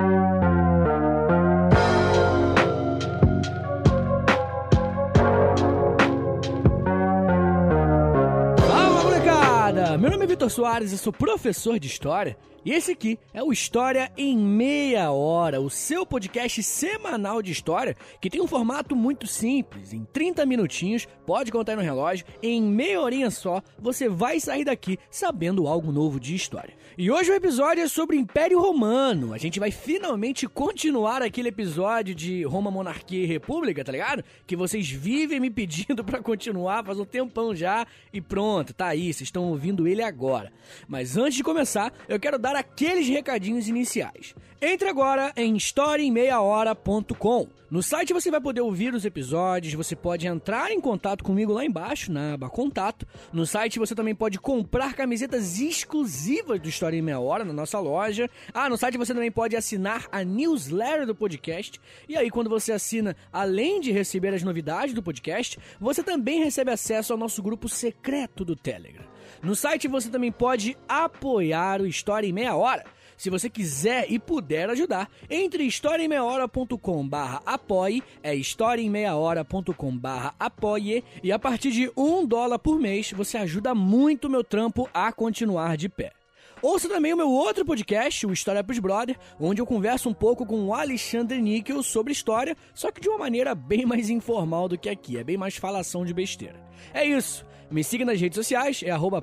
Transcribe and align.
Fala 0.00 0.67
Vitor 10.48 10.50
Soares, 10.50 10.92
eu 10.92 10.98
sou 10.98 11.12
professor 11.12 11.78
de 11.78 11.86
História 11.86 12.36
e 12.64 12.72
esse 12.72 12.92
aqui 12.92 13.18
é 13.32 13.42
o 13.42 13.52
História 13.52 14.10
em 14.16 14.36
Meia 14.36 15.10
Hora, 15.10 15.60
o 15.60 15.70
seu 15.70 16.04
podcast 16.04 16.62
semanal 16.62 17.40
de 17.40 17.52
história 17.52 17.96
que 18.20 18.28
tem 18.28 18.40
um 18.40 18.46
formato 18.46 18.96
muito 18.96 19.26
simples. 19.26 19.92
Em 19.92 20.04
30 20.04 20.44
minutinhos, 20.44 21.06
pode 21.24 21.52
contar 21.52 21.76
no 21.76 21.82
relógio, 21.82 22.26
em 22.42 22.62
meia 22.62 23.00
horinha 23.00 23.30
só, 23.30 23.62
você 23.78 24.08
vai 24.08 24.40
sair 24.40 24.64
daqui 24.64 24.98
sabendo 25.10 25.66
algo 25.66 25.92
novo 25.92 26.18
de 26.18 26.34
história. 26.34 26.74
E 26.96 27.10
hoje 27.10 27.30
o 27.30 27.34
episódio 27.34 27.82
é 27.82 27.88
sobre 27.88 28.16
o 28.16 28.18
Império 28.18 28.60
Romano. 28.60 29.32
A 29.32 29.38
gente 29.38 29.60
vai 29.60 29.70
finalmente 29.70 30.48
continuar 30.48 31.22
aquele 31.22 31.48
episódio 31.48 32.14
de 32.14 32.42
Roma, 32.42 32.70
Monarquia 32.70 33.22
e 33.22 33.26
República, 33.26 33.84
tá 33.84 33.92
ligado? 33.92 34.24
Que 34.46 34.56
vocês 34.56 34.90
vivem 34.90 35.38
me 35.38 35.48
pedindo 35.48 36.02
pra 36.04 36.20
continuar 36.20 36.84
faz 36.84 36.98
um 36.98 37.04
tempão 37.04 37.54
já 37.54 37.86
e 38.12 38.20
pronto, 38.20 38.74
tá 38.74 38.88
aí, 38.88 39.12
vocês 39.12 39.28
estão 39.28 39.44
ouvindo 39.44 39.86
ele 39.86 40.02
agora. 40.02 40.37
Mas 40.86 41.16
antes 41.16 41.34
de 41.34 41.44
começar, 41.44 41.92
eu 42.08 42.20
quero 42.20 42.38
dar 42.38 42.56
aqueles 42.56 43.08
recadinhos 43.08 43.68
iniciais. 43.68 44.34
Entre 44.60 44.88
agora 44.88 45.32
em 45.36 45.56
historiaemmeiahora.com. 45.56 47.48
No 47.70 47.82
site 47.82 48.14
você 48.14 48.30
vai 48.30 48.40
poder 48.40 48.62
ouvir 48.62 48.94
os 48.94 49.04
episódios, 49.04 49.74
você 49.74 49.94
pode 49.94 50.26
entrar 50.26 50.70
em 50.72 50.80
contato 50.80 51.22
comigo 51.22 51.52
lá 51.52 51.62
embaixo, 51.64 52.10
na 52.10 52.32
aba 52.32 52.48
Contato. 52.48 53.06
No 53.30 53.46
site 53.46 53.78
você 53.78 53.94
também 53.94 54.14
pode 54.14 54.38
comprar 54.40 54.94
camisetas 54.94 55.60
exclusivas 55.60 56.58
do 56.60 56.68
História 56.68 56.96
em 56.96 57.02
Meia 57.02 57.20
Hora 57.20 57.44
na 57.44 57.52
nossa 57.52 57.78
loja. 57.78 58.28
Ah, 58.54 58.70
no 58.70 58.78
site 58.78 58.96
você 58.96 59.12
também 59.12 59.30
pode 59.30 59.54
assinar 59.54 60.06
a 60.10 60.24
newsletter 60.24 61.06
do 61.06 61.14
podcast. 61.14 61.78
E 62.08 62.16
aí, 62.16 62.30
quando 62.30 62.48
você 62.48 62.72
assina, 62.72 63.14
além 63.30 63.80
de 63.80 63.92
receber 63.92 64.32
as 64.32 64.42
novidades 64.42 64.94
do 64.94 65.02
podcast, 65.02 65.58
você 65.78 66.02
também 66.02 66.42
recebe 66.42 66.70
acesso 66.70 67.12
ao 67.12 67.18
nosso 67.18 67.42
grupo 67.42 67.68
secreto 67.68 68.46
do 68.46 68.56
Telegram. 68.56 69.04
No 69.42 69.54
site 69.54 69.88
você 69.88 70.08
também 70.08 70.32
pode 70.32 70.76
apoiar 70.88 71.80
o 71.80 71.86
História 71.86 72.26
em 72.26 72.32
Meia 72.32 72.56
Hora. 72.56 72.84
Se 73.18 73.30
você 73.30 73.50
quiser 73.50 74.06
e 74.08 74.16
puder 74.16 74.70
ajudar, 74.70 75.10
entre 75.28 75.64
historiaemmeiahora.com 75.64 77.08
barra 77.08 77.42
apoie, 77.44 78.00
é 78.22 78.32
historiaemmeiahora.com 78.32 79.98
barra 79.98 80.34
apoie, 80.38 81.02
e 81.20 81.32
a 81.32 81.38
partir 81.38 81.72
de 81.72 81.90
um 81.96 82.24
dólar 82.24 82.60
por 82.60 82.78
mês, 82.78 83.10
você 83.10 83.36
ajuda 83.36 83.74
muito 83.74 84.26
o 84.26 84.30
meu 84.30 84.44
trampo 84.44 84.88
a 84.94 85.12
continuar 85.12 85.76
de 85.76 85.88
pé. 85.88 86.12
Ouça 86.62 86.88
também 86.88 87.12
o 87.12 87.16
meu 87.16 87.30
outro 87.30 87.64
podcast, 87.64 88.24
o 88.24 88.32
História 88.32 88.62
pros 88.62 88.78
Brother, 88.78 89.16
onde 89.38 89.60
eu 89.60 89.66
converso 89.66 90.08
um 90.08 90.14
pouco 90.14 90.46
com 90.46 90.66
o 90.66 90.74
Alexandre 90.74 91.40
Níquel 91.40 91.82
sobre 91.82 92.12
história, 92.12 92.56
só 92.72 92.90
que 92.92 93.00
de 93.00 93.08
uma 93.08 93.18
maneira 93.18 93.52
bem 93.54 93.84
mais 93.84 94.10
informal 94.10 94.68
do 94.68 94.78
que 94.78 94.88
aqui, 94.88 95.18
é 95.18 95.24
bem 95.24 95.36
mais 95.36 95.56
falação 95.56 96.04
de 96.04 96.14
besteira. 96.14 96.60
É 96.94 97.04
isso. 97.04 97.44
Me 97.70 97.84
siga 97.84 98.04
nas 98.04 98.20
redes 98.20 98.36
sociais, 98.36 98.82
é 98.82 98.90
arroba 98.90 99.22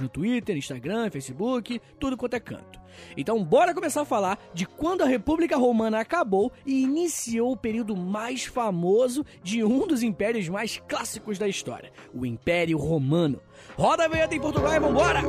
no 0.00 0.08
Twitter, 0.08 0.56
Instagram, 0.56 1.10
Facebook, 1.10 1.80
tudo 1.98 2.16
quanto 2.16 2.34
é 2.34 2.40
canto. 2.40 2.80
Então 3.16 3.42
bora 3.44 3.72
começar 3.72 4.02
a 4.02 4.04
falar 4.04 4.38
de 4.52 4.66
quando 4.66 5.02
a 5.02 5.06
República 5.06 5.56
Romana 5.56 6.00
acabou 6.00 6.52
e 6.66 6.82
iniciou 6.82 7.52
o 7.52 7.56
período 7.56 7.96
mais 7.96 8.44
famoso 8.44 9.24
de 9.42 9.62
um 9.62 9.86
dos 9.86 10.02
impérios 10.02 10.48
mais 10.48 10.82
clássicos 10.88 11.38
da 11.38 11.46
história, 11.46 11.92
o 12.12 12.26
Império 12.26 12.76
Romano. 12.76 13.40
Roda 13.76 14.04
a 14.04 14.08
vinheta 14.08 14.34
em 14.34 14.40
Portugal 14.40 14.74
e 14.74 14.80
vambora! 14.80 15.20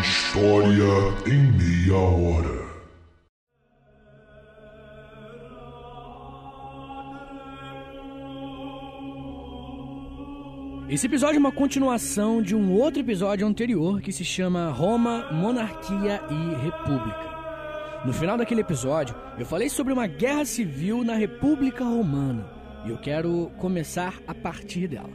História 0.00 0.84
em 1.26 1.52
meia 1.52 1.96
hora. 1.96 2.67
Esse 10.90 11.06
episódio 11.06 11.36
é 11.36 11.38
uma 11.38 11.52
continuação 11.52 12.40
de 12.40 12.56
um 12.56 12.72
outro 12.72 13.00
episódio 13.00 13.46
anterior 13.46 14.00
que 14.00 14.10
se 14.10 14.24
chama 14.24 14.70
Roma, 14.70 15.30
Monarquia 15.30 16.22
e 16.30 16.64
República. 16.64 17.28
No 18.06 18.12
final 18.14 18.38
daquele 18.38 18.62
episódio, 18.62 19.14
eu 19.38 19.44
falei 19.44 19.68
sobre 19.68 19.92
uma 19.92 20.06
guerra 20.06 20.46
civil 20.46 21.04
na 21.04 21.12
República 21.12 21.84
Romana 21.84 22.50
e 22.86 22.88
eu 22.88 22.96
quero 22.96 23.52
começar 23.58 24.14
a 24.26 24.34
partir 24.34 24.88
dela. 24.88 25.10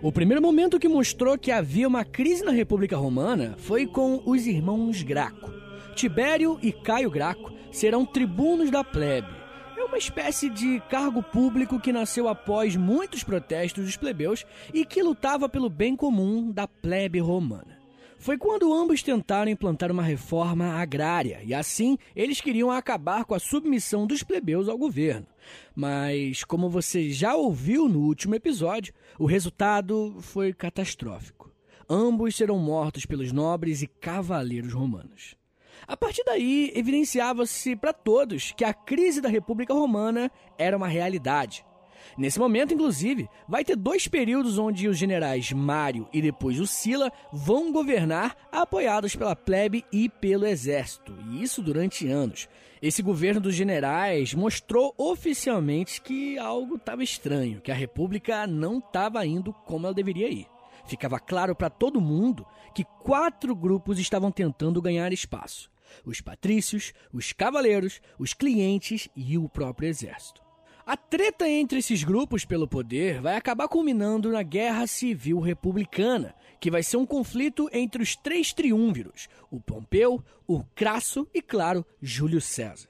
O 0.00 0.10
primeiro 0.10 0.40
momento 0.40 0.78
que 0.78 0.88
mostrou 0.88 1.36
que 1.36 1.50
havia 1.50 1.86
uma 1.86 2.06
crise 2.06 2.42
na 2.42 2.52
República 2.52 2.96
Romana 2.96 3.54
foi 3.58 3.86
com 3.86 4.22
os 4.24 4.46
irmãos 4.46 5.02
Graco. 5.02 5.52
Tibério 5.94 6.58
e 6.62 6.72
Caio 6.72 7.10
Graco 7.10 7.52
serão 7.70 8.06
tribunos 8.06 8.70
da 8.70 8.82
plebe. 8.82 9.37
Uma 9.88 9.96
espécie 9.96 10.50
de 10.50 10.80
cargo 10.90 11.22
público 11.22 11.80
que 11.80 11.94
nasceu 11.94 12.28
após 12.28 12.76
muitos 12.76 13.24
protestos 13.24 13.86
dos 13.86 13.96
plebeus 13.96 14.44
e 14.72 14.84
que 14.84 15.02
lutava 15.02 15.48
pelo 15.48 15.70
bem 15.70 15.96
comum 15.96 16.52
da 16.52 16.68
plebe 16.68 17.18
romana. 17.18 17.78
Foi 18.18 18.36
quando 18.36 18.72
ambos 18.72 19.02
tentaram 19.02 19.50
implantar 19.50 19.90
uma 19.90 20.02
reforma 20.02 20.74
agrária 20.74 21.40
e 21.42 21.54
assim 21.54 21.96
eles 22.14 22.38
queriam 22.38 22.70
acabar 22.70 23.24
com 23.24 23.34
a 23.34 23.38
submissão 23.38 24.06
dos 24.06 24.22
plebeus 24.22 24.68
ao 24.68 24.76
governo. 24.76 25.26
Mas, 25.74 26.44
como 26.44 26.68
você 26.68 27.10
já 27.10 27.34
ouviu 27.34 27.88
no 27.88 28.00
último 28.00 28.34
episódio, 28.34 28.92
o 29.18 29.24
resultado 29.24 30.16
foi 30.20 30.52
catastrófico. 30.52 31.50
Ambos 31.88 32.36
serão 32.36 32.58
mortos 32.58 33.06
pelos 33.06 33.32
nobres 33.32 33.80
e 33.80 33.86
cavaleiros 33.86 34.74
romanos. 34.74 35.37
A 35.86 35.96
partir 35.96 36.22
daí, 36.24 36.72
evidenciava-se 36.74 37.76
para 37.76 37.92
todos 37.92 38.52
que 38.56 38.64
a 38.64 38.74
crise 38.74 39.20
da 39.20 39.28
República 39.28 39.72
Romana 39.72 40.30
era 40.58 40.76
uma 40.76 40.88
realidade. 40.88 41.64
Nesse 42.16 42.38
momento, 42.38 42.74
inclusive, 42.74 43.28
vai 43.46 43.64
ter 43.64 43.76
dois 43.76 44.08
períodos 44.08 44.58
onde 44.58 44.88
os 44.88 44.98
generais 44.98 45.52
Mário 45.52 46.08
e 46.12 46.22
depois 46.22 46.58
o 46.58 46.66
Sila 46.66 47.12
vão 47.32 47.72
governar 47.72 48.36
apoiados 48.50 49.14
pela 49.14 49.36
plebe 49.36 49.84
e 49.92 50.08
pelo 50.08 50.46
exército, 50.46 51.16
e 51.30 51.42
isso 51.42 51.62
durante 51.62 52.08
anos. 52.08 52.48
Esse 52.80 53.02
governo 53.02 53.40
dos 53.40 53.54
generais 53.54 54.34
mostrou 54.34 54.94
oficialmente 54.96 56.00
que 56.00 56.38
algo 56.38 56.76
estava 56.76 57.02
estranho, 57.02 57.60
que 57.60 57.72
a 57.72 57.74
república 57.74 58.46
não 58.46 58.78
estava 58.78 59.24
indo 59.26 59.52
como 59.52 59.86
ela 59.86 59.94
deveria 59.94 60.28
ir. 60.28 60.46
Ficava 60.86 61.18
claro 61.18 61.54
para 61.54 61.68
todo 61.68 62.00
mundo 62.00 62.46
que 62.74 62.84
quatro 63.02 63.54
grupos 63.54 63.98
estavam 63.98 64.30
tentando 64.30 64.82
ganhar 64.82 65.12
espaço: 65.12 65.70
os 66.04 66.20
patrícios, 66.20 66.92
os 67.12 67.32
cavaleiros, 67.32 68.00
os 68.18 68.34
clientes 68.34 69.08
e 69.16 69.38
o 69.38 69.48
próprio 69.48 69.88
exército. 69.88 70.42
A 70.86 70.96
treta 70.96 71.46
entre 71.46 71.80
esses 71.80 72.02
grupos 72.02 72.46
pelo 72.46 72.66
poder 72.66 73.20
vai 73.20 73.36
acabar 73.36 73.68
culminando 73.68 74.32
na 74.32 74.42
Guerra 74.42 74.86
Civil 74.86 75.38
Republicana, 75.38 76.34
que 76.58 76.70
vai 76.70 76.82
ser 76.82 76.96
um 76.96 77.04
conflito 77.04 77.68
entre 77.72 78.02
os 78.02 78.16
três 78.16 78.54
triunviros: 78.54 79.28
o 79.50 79.60
Pompeu, 79.60 80.24
o 80.46 80.64
Crasso 80.74 81.28
e, 81.34 81.42
claro, 81.42 81.84
Júlio 82.00 82.40
César. 82.40 82.88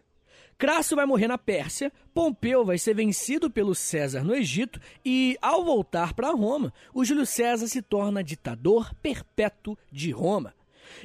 Crasso 0.58 0.96
vai 0.96 1.06
morrer 1.06 1.28
na 1.28 1.38
Pérsia, 1.38 1.92
Pompeu 2.12 2.64
vai 2.64 2.76
ser 2.78 2.92
vencido 2.92 3.48
pelo 3.48 3.76
César 3.76 4.24
no 4.24 4.34
Egito 4.34 4.80
e, 5.04 5.38
ao 5.40 5.64
voltar 5.64 6.12
para 6.14 6.32
Roma, 6.32 6.74
o 6.92 7.04
Júlio 7.04 7.24
César 7.24 7.68
se 7.68 7.80
torna 7.80 8.24
ditador 8.24 8.92
perpétuo 9.00 9.78
de 9.92 10.10
Roma. 10.10 10.52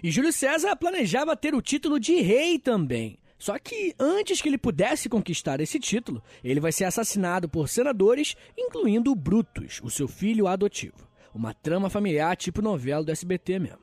E 0.01 0.09
Júlio 0.09 0.33
César 0.33 0.75
planejava 0.75 1.37
ter 1.37 1.53
o 1.53 1.61
título 1.61 1.99
de 1.99 2.19
rei 2.19 2.57
também. 2.57 3.19
Só 3.37 3.59
que 3.59 3.93
antes 3.99 4.41
que 4.41 4.49
ele 4.49 4.57
pudesse 4.57 5.07
conquistar 5.07 5.61
esse 5.61 5.79
título, 5.79 6.23
ele 6.43 6.59
vai 6.59 6.71
ser 6.71 6.85
assassinado 6.85 7.47
por 7.47 7.69
senadores, 7.69 8.35
incluindo 8.57 9.13
Brutus, 9.13 9.81
o 9.83 9.89
seu 9.91 10.07
filho 10.07 10.47
adotivo. 10.47 11.07
Uma 11.31 11.53
trama 11.53 11.91
familiar 11.91 12.35
tipo 12.35 12.59
novela 12.59 13.03
do 13.03 13.11
SBT 13.11 13.59
mesmo. 13.59 13.82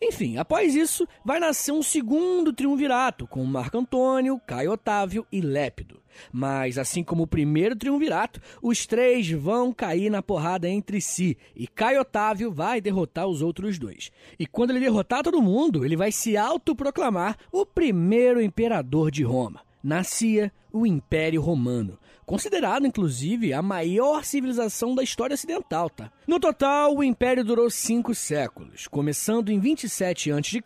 Enfim, 0.00 0.36
após 0.36 0.74
isso, 0.74 1.06
vai 1.24 1.40
nascer 1.40 1.72
um 1.72 1.82
segundo 1.82 2.52
triunvirato, 2.52 3.26
com 3.26 3.44
Marco 3.44 3.78
Antônio, 3.78 4.40
Caio 4.46 4.72
Otávio 4.72 5.26
e 5.30 5.40
Lépido. 5.40 6.00
Mas, 6.32 6.78
assim 6.78 7.02
como 7.02 7.24
o 7.24 7.26
primeiro 7.26 7.76
triunvirato, 7.76 8.40
os 8.62 8.86
três 8.86 9.30
vão 9.30 9.72
cair 9.72 10.10
na 10.10 10.22
porrada 10.22 10.68
entre 10.68 11.00
si, 11.00 11.36
e 11.54 11.66
Caio 11.66 12.00
Otávio 12.00 12.52
vai 12.52 12.80
derrotar 12.80 13.26
os 13.26 13.42
outros 13.42 13.78
dois. 13.78 14.10
E 14.38 14.46
quando 14.46 14.70
ele 14.70 14.80
derrotar 14.80 15.22
todo 15.22 15.42
mundo, 15.42 15.84
ele 15.84 15.96
vai 15.96 16.12
se 16.12 16.36
autoproclamar 16.36 17.36
o 17.52 17.66
primeiro 17.66 18.40
imperador 18.40 19.10
de 19.10 19.22
Roma. 19.22 19.62
Nascia 19.82 20.52
o 20.72 20.86
Império 20.86 21.40
Romano, 21.40 21.98
considerado 22.28 22.86
inclusive 22.86 23.54
a 23.54 23.62
maior 23.62 24.22
civilização 24.22 24.94
da 24.94 25.02
história 25.02 25.32
ocidental, 25.32 25.88
tá? 25.88 26.12
No 26.26 26.38
total, 26.38 26.94
o 26.94 27.02
império 27.02 27.42
durou 27.42 27.70
cinco 27.70 28.14
séculos, 28.14 28.86
começando 28.86 29.48
em 29.48 29.58
27 29.58 30.30
a.C. 30.32 30.62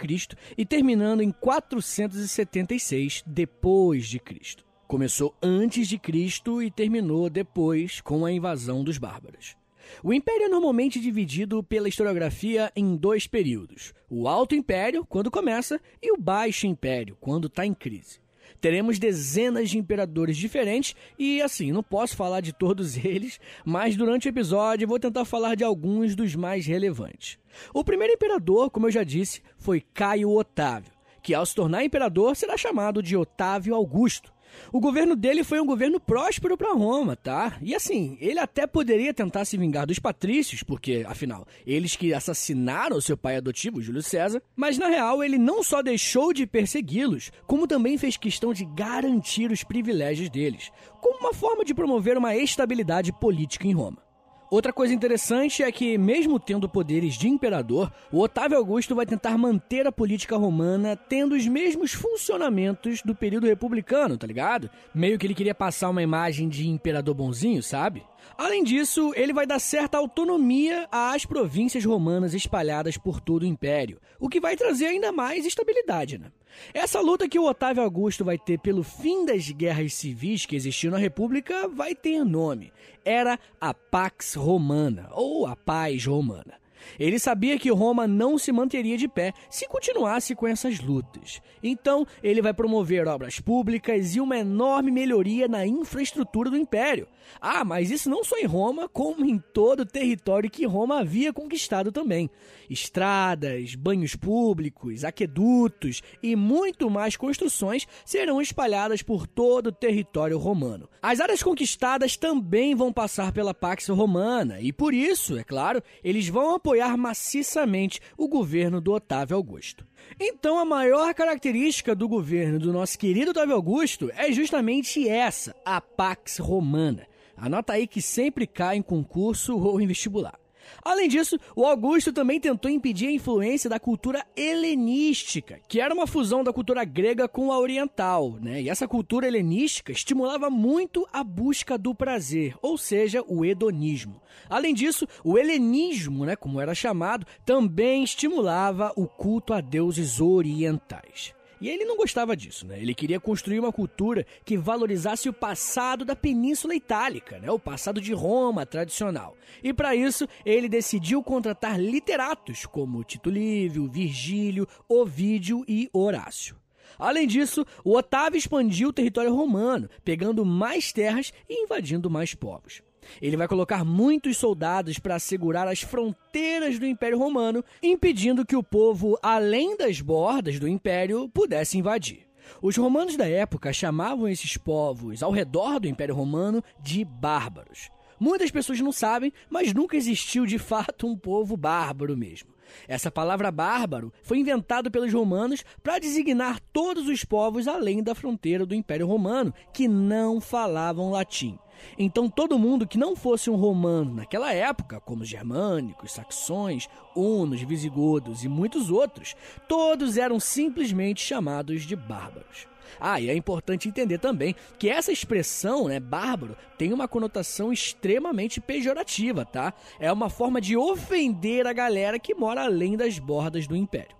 e 0.58 0.66
terminando 0.66 1.20
em 1.20 1.30
476 1.30 3.22
depois 3.24 4.08
de 4.08 4.18
Cristo. 4.18 4.64
Começou 4.88 5.36
antes 5.40 5.86
de 5.86 6.00
Cristo 6.00 6.60
e 6.60 6.68
terminou 6.68 7.30
depois 7.30 8.00
com 8.00 8.26
a 8.26 8.32
invasão 8.32 8.82
dos 8.82 8.98
bárbaros. 8.98 9.54
O 10.02 10.12
Império 10.12 10.46
é 10.46 10.48
normalmente 10.48 10.98
dividido 10.98 11.62
pela 11.62 11.88
historiografia 11.88 12.72
em 12.74 12.96
dois 12.96 13.28
períodos: 13.28 13.94
o 14.10 14.26
Alto 14.26 14.56
Império, 14.56 15.06
quando 15.06 15.30
começa, 15.30 15.80
e 16.02 16.12
o 16.12 16.20
Baixo 16.20 16.66
Império, 16.66 17.16
quando 17.20 17.46
está 17.46 17.64
em 17.64 17.72
crise. 17.72 18.21
Teremos 18.62 18.96
dezenas 18.96 19.70
de 19.70 19.76
imperadores 19.76 20.36
diferentes 20.36 20.94
e, 21.18 21.42
assim, 21.42 21.72
não 21.72 21.82
posso 21.82 22.14
falar 22.14 22.40
de 22.40 22.52
todos 22.52 22.96
eles, 23.04 23.40
mas 23.64 23.96
durante 23.96 24.28
o 24.28 24.30
episódio 24.30 24.86
vou 24.86 25.00
tentar 25.00 25.24
falar 25.24 25.56
de 25.56 25.64
alguns 25.64 26.14
dos 26.14 26.36
mais 26.36 26.64
relevantes. 26.64 27.40
O 27.74 27.82
primeiro 27.82 28.14
imperador, 28.14 28.70
como 28.70 28.86
eu 28.86 28.92
já 28.92 29.02
disse, 29.02 29.42
foi 29.58 29.80
Caio 29.92 30.30
Otávio, 30.30 30.92
que 31.20 31.34
ao 31.34 31.44
se 31.44 31.56
tornar 31.56 31.82
imperador 31.82 32.36
será 32.36 32.56
chamado 32.56 33.02
de 33.02 33.16
Otávio 33.16 33.74
Augusto. 33.74 34.31
O 34.72 34.80
governo 34.80 35.14
dele 35.14 35.44
foi 35.44 35.60
um 35.60 35.66
governo 35.66 36.00
próspero 36.00 36.56
para 36.56 36.72
Roma, 36.72 37.16
tá? 37.16 37.56
E 37.62 37.74
assim, 37.74 38.16
ele 38.20 38.38
até 38.38 38.66
poderia 38.66 39.14
tentar 39.14 39.44
se 39.44 39.56
vingar 39.56 39.86
dos 39.86 39.98
patrícios, 39.98 40.62
porque, 40.62 41.04
afinal, 41.06 41.46
eles 41.66 41.96
que 41.96 42.14
assassinaram 42.14 43.00
seu 43.00 43.16
pai 43.16 43.36
adotivo, 43.36 43.82
Júlio 43.82 44.02
César, 44.02 44.42
mas 44.56 44.78
na 44.78 44.88
real 44.88 45.22
ele 45.22 45.38
não 45.38 45.62
só 45.62 45.82
deixou 45.82 46.32
de 46.32 46.46
persegui-los, 46.46 47.30
como 47.46 47.66
também 47.66 47.98
fez 47.98 48.16
questão 48.16 48.52
de 48.52 48.64
garantir 48.64 49.50
os 49.50 49.64
privilégios 49.64 50.30
deles, 50.30 50.70
como 51.00 51.18
uma 51.18 51.34
forma 51.34 51.64
de 51.64 51.74
promover 51.74 52.16
uma 52.16 52.36
estabilidade 52.36 53.12
política 53.12 53.66
em 53.66 53.72
Roma. 53.72 54.11
Outra 54.52 54.70
coisa 54.70 54.92
interessante 54.92 55.62
é 55.62 55.72
que, 55.72 55.96
mesmo 55.96 56.38
tendo 56.38 56.68
poderes 56.68 57.14
de 57.14 57.26
imperador, 57.26 57.90
o 58.12 58.20
Otávio 58.20 58.58
Augusto 58.58 58.94
vai 58.94 59.06
tentar 59.06 59.38
manter 59.38 59.86
a 59.86 59.90
política 59.90 60.36
romana 60.36 60.94
tendo 60.94 61.34
os 61.34 61.48
mesmos 61.48 61.94
funcionamentos 61.94 63.00
do 63.00 63.14
período 63.14 63.46
republicano, 63.46 64.18
tá 64.18 64.26
ligado? 64.26 64.68
Meio 64.94 65.18
que 65.18 65.26
ele 65.26 65.34
queria 65.34 65.54
passar 65.54 65.88
uma 65.88 66.02
imagem 66.02 66.50
de 66.50 66.68
imperador 66.68 67.14
bonzinho, 67.14 67.62
sabe? 67.62 68.02
Além 68.36 68.64
disso, 68.64 69.12
ele 69.14 69.32
vai 69.32 69.46
dar 69.46 69.58
certa 69.58 69.98
autonomia 69.98 70.88
às 70.90 71.24
províncias 71.24 71.84
romanas 71.84 72.34
espalhadas 72.34 72.96
por 72.96 73.20
todo 73.20 73.42
o 73.42 73.46
império, 73.46 74.00
o 74.18 74.28
que 74.28 74.40
vai 74.40 74.56
trazer 74.56 74.86
ainda 74.86 75.12
mais 75.12 75.44
estabilidade, 75.44 76.18
né? 76.18 76.32
Essa 76.74 77.00
luta 77.00 77.28
que 77.28 77.38
o 77.38 77.46
Otávio 77.46 77.82
Augusto 77.82 78.24
vai 78.24 78.38
ter 78.38 78.58
pelo 78.58 78.82
fim 78.82 79.24
das 79.24 79.50
guerras 79.50 79.94
civis 79.94 80.44
que 80.44 80.56
existiam 80.56 80.90
na 80.90 80.98
República 80.98 81.66
vai 81.68 81.94
ter 81.94 82.24
nome. 82.24 82.72
Era 83.04 83.38
a 83.60 83.72
Pax 83.72 84.34
Romana, 84.34 85.08
ou 85.12 85.46
a 85.46 85.56
Paz 85.56 86.04
Romana. 86.04 86.62
Ele 86.98 87.18
sabia 87.18 87.58
que 87.58 87.70
Roma 87.70 88.06
não 88.06 88.36
se 88.36 88.52
manteria 88.52 88.96
de 88.96 89.08
pé 89.08 89.32
se 89.48 89.66
continuasse 89.68 90.34
com 90.34 90.46
essas 90.46 90.80
lutas. 90.80 91.40
Então, 91.62 92.06
ele 92.22 92.42
vai 92.42 92.52
promover 92.52 93.06
obras 93.06 93.40
públicas 93.40 94.14
e 94.14 94.20
uma 94.20 94.38
enorme 94.38 94.90
melhoria 94.90 95.48
na 95.48 95.66
infraestrutura 95.66 96.50
do 96.50 96.56
império. 96.56 97.06
Ah, 97.40 97.64
mas 97.64 97.90
isso 97.90 98.08
não 98.08 98.24
só 98.24 98.36
em 98.38 98.46
Roma, 98.46 98.88
como 98.88 99.24
em 99.24 99.38
todo 99.38 99.80
o 99.80 99.86
território 99.86 100.50
que 100.50 100.66
Roma 100.66 101.00
havia 101.00 101.32
conquistado 101.32 101.90
também. 101.90 102.30
Estradas, 102.68 103.74
banhos 103.74 104.16
públicos, 104.16 105.04
aquedutos 105.04 106.02
e 106.22 106.34
muito 106.36 106.88
mais 106.88 107.16
construções 107.16 107.86
serão 108.04 108.40
espalhadas 108.40 109.02
por 109.02 109.26
todo 109.26 109.68
o 109.68 109.72
território 109.72 110.38
romano. 110.38 110.88
As 111.00 111.20
áreas 111.20 111.42
conquistadas 111.42 112.16
também 112.16 112.74
vão 112.74 112.92
passar 112.92 113.32
pela 113.32 113.54
Pax 113.54 113.88
Romana 113.88 114.60
e 114.60 114.72
por 114.72 114.94
isso, 114.94 115.38
é 115.38 115.44
claro, 115.44 115.82
eles 116.02 116.28
vão 116.28 116.54
apoiar 116.54 116.96
maciçamente 116.96 118.00
o 118.16 118.28
governo 118.28 118.80
do 118.80 118.92
Otávio 118.92 119.36
Augusto. 119.36 119.86
Então, 120.20 120.58
a 120.58 120.64
maior 120.64 121.14
característica 121.14 121.94
do 121.94 122.08
governo 122.08 122.58
do 122.58 122.72
nosso 122.72 122.98
querido 122.98 123.30
Otávio 123.30 123.54
Augusto 123.54 124.10
é 124.14 124.32
justamente 124.32 125.08
essa, 125.08 125.54
a 125.64 125.80
Pax 125.80 126.38
Romana. 126.38 127.06
Anota 127.36 127.72
aí 127.74 127.86
que 127.86 128.02
sempre 128.02 128.46
cai 128.46 128.76
em 128.76 128.82
concurso 128.82 129.56
ou 129.58 129.80
em 129.80 129.86
vestibular. 129.86 130.38
Além 130.84 131.08
disso, 131.08 131.38
o 131.54 131.64
Augusto 131.64 132.12
também 132.12 132.40
tentou 132.40 132.70
impedir 132.70 133.08
a 133.08 133.12
influência 133.12 133.68
da 133.68 133.78
cultura 133.78 134.24
helenística, 134.36 135.60
que 135.68 135.80
era 135.80 135.94
uma 135.94 136.06
fusão 136.06 136.42
da 136.42 136.52
cultura 136.52 136.84
grega 136.84 137.28
com 137.28 137.52
a 137.52 137.58
oriental, 137.58 138.38
né? 138.40 138.62
E 138.62 138.68
essa 138.68 138.88
cultura 138.88 139.26
helenística 139.26 139.92
estimulava 139.92 140.50
muito 140.50 141.06
a 141.12 141.22
busca 141.22 141.78
do 141.78 141.94
prazer, 141.94 142.56
ou 142.60 142.76
seja, 142.76 143.22
o 143.26 143.44
hedonismo. 143.44 144.20
Além 144.48 144.74
disso, 144.74 145.06
o 145.24 145.38
helenismo, 145.38 146.24
né, 146.24 146.36
como 146.36 146.60
era 146.60 146.74
chamado, 146.74 147.26
também 147.44 148.02
estimulava 148.02 148.92
o 148.96 149.06
culto 149.06 149.52
a 149.52 149.60
deuses 149.60 150.20
orientais. 150.20 151.34
E 151.62 151.68
ele 151.68 151.84
não 151.84 151.96
gostava 151.96 152.36
disso, 152.36 152.66
né? 152.66 152.76
Ele 152.80 152.92
queria 152.92 153.20
construir 153.20 153.60
uma 153.60 153.72
cultura 153.72 154.26
que 154.44 154.58
valorizasse 154.58 155.28
o 155.28 155.32
passado 155.32 156.04
da 156.04 156.16
Península 156.16 156.74
Itálica, 156.74 157.38
né? 157.38 157.52
O 157.52 157.58
passado 157.58 158.00
de 158.00 158.12
Roma 158.12 158.66
tradicional. 158.66 159.36
E 159.62 159.72
para 159.72 159.94
isso, 159.94 160.26
ele 160.44 160.68
decidiu 160.68 161.22
contratar 161.22 161.80
literatos 161.80 162.66
como 162.66 163.04
Tito 163.04 163.30
Livio, 163.30 163.88
Virgílio, 163.88 164.66
Ovídio 164.88 165.64
e 165.68 165.88
Horácio. 165.92 166.56
Além 166.98 167.28
disso, 167.28 167.64
o 167.84 167.96
Otávio 167.96 168.36
expandiu 168.36 168.88
o 168.88 168.92
território 168.92 169.32
romano, 169.32 169.88
pegando 170.04 170.44
mais 170.44 170.92
terras 170.92 171.32
e 171.48 171.62
invadindo 171.62 172.10
mais 172.10 172.34
povos. 172.34 172.82
Ele 173.20 173.36
vai 173.36 173.48
colocar 173.48 173.84
muitos 173.84 174.36
soldados 174.36 174.98
para 174.98 175.16
assegurar 175.16 175.68
as 175.68 175.82
fronteiras 175.82 176.78
do 176.78 176.86
Império 176.86 177.18
Romano, 177.18 177.64
impedindo 177.82 178.46
que 178.46 178.56
o 178.56 178.62
povo, 178.62 179.18
além 179.22 179.76
das 179.76 180.00
bordas 180.00 180.58
do 180.58 180.68
Império, 180.68 181.28
pudesse 181.28 181.78
invadir. 181.78 182.26
Os 182.60 182.76
romanos 182.76 183.16
da 183.16 183.28
época 183.28 183.72
chamavam 183.72 184.28
esses 184.28 184.56
povos 184.56 185.22
ao 185.22 185.30
redor 185.30 185.80
do 185.80 185.88
Império 185.88 186.14
Romano 186.14 186.62
de 186.80 187.04
bárbaros. 187.04 187.90
Muitas 188.18 188.50
pessoas 188.50 188.80
não 188.80 188.92
sabem, 188.92 189.32
mas 189.50 189.72
nunca 189.72 189.96
existiu 189.96 190.46
de 190.46 190.58
fato 190.58 191.06
um 191.06 191.16
povo 191.16 191.56
bárbaro 191.56 192.16
mesmo. 192.16 192.52
Essa 192.86 193.10
palavra 193.10 193.50
bárbaro 193.50 194.12
foi 194.22 194.38
inventado 194.38 194.90
pelos 194.90 195.12
romanos 195.12 195.64
para 195.82 195.98
designar 195.98 196.60
todos 196.72 197.08
os 197.08 197.24
povos 197.24 197.66
além 197.68 198.02
da 198.02 198.14
fronteira 198.14 198.64
do 198.64 198.74
Império 198.74 199.06
Romano 199.06 199.52
que 199.72 199.88
não 199.88 200.40
falavam 200.40 201.10
latim. 201.10 201.58
Então 201.98 202.28
todo 202.28 202.58
mundo 202.58 202.86
que 202.86 202.98
não 202.98 203.14
fosse 203.14 203.50
um 203.50 203.56
romano 203.56 204.14
naquela 204.14 204.52
época, 204.52 205.00
como 205.00 205.22
os 205.22 205.28
germânicos, 205.28 206.12
saxões, 206.12 206.88
hunos, 207.14 207.62
visigodos 207.62 208.44
e 208.44 208.48
muitos 208.48 208.90
outros, 208.90 209.34
todos 209.68 210.16
eram 210.16 210.40
simplesmente 210.40 211.20
chamados 211.20 211.82
de 211.82 211.96
bárbaros. 211.96 212.66
Ah, 213.00 213.20
e 213.20 213.30
é 213.30 213.34
importante 213.34 213.88
entender 213.88 214.18
também 214.18 214.54
que 214.78 214.88
essa 214.88 215.12
expressão, 215.12 215.88
né, 215.88 215.98
bárbaro, 215.98 216.56
tem 216.76 216.92
uma 216.92 217.08
conotação 217.08 217.72
extremamente 217.72 218.60
pejorativa, 218.60 219.44
tá? 219.44 219.72
É 219.98 220.12
uma 220.12 220.28
forma 220.28 220.60
de 220.60 220.76
ofender 220.76 221.66
a 221.66 221.72
galera 221.72 222.18
que 222.18 222.34
mora 222.34 222.64
além 222.64 222.96
das 222.96 223.18
bordas 223.18 223.66
do 223.66 223.76
império. 223.76 224.16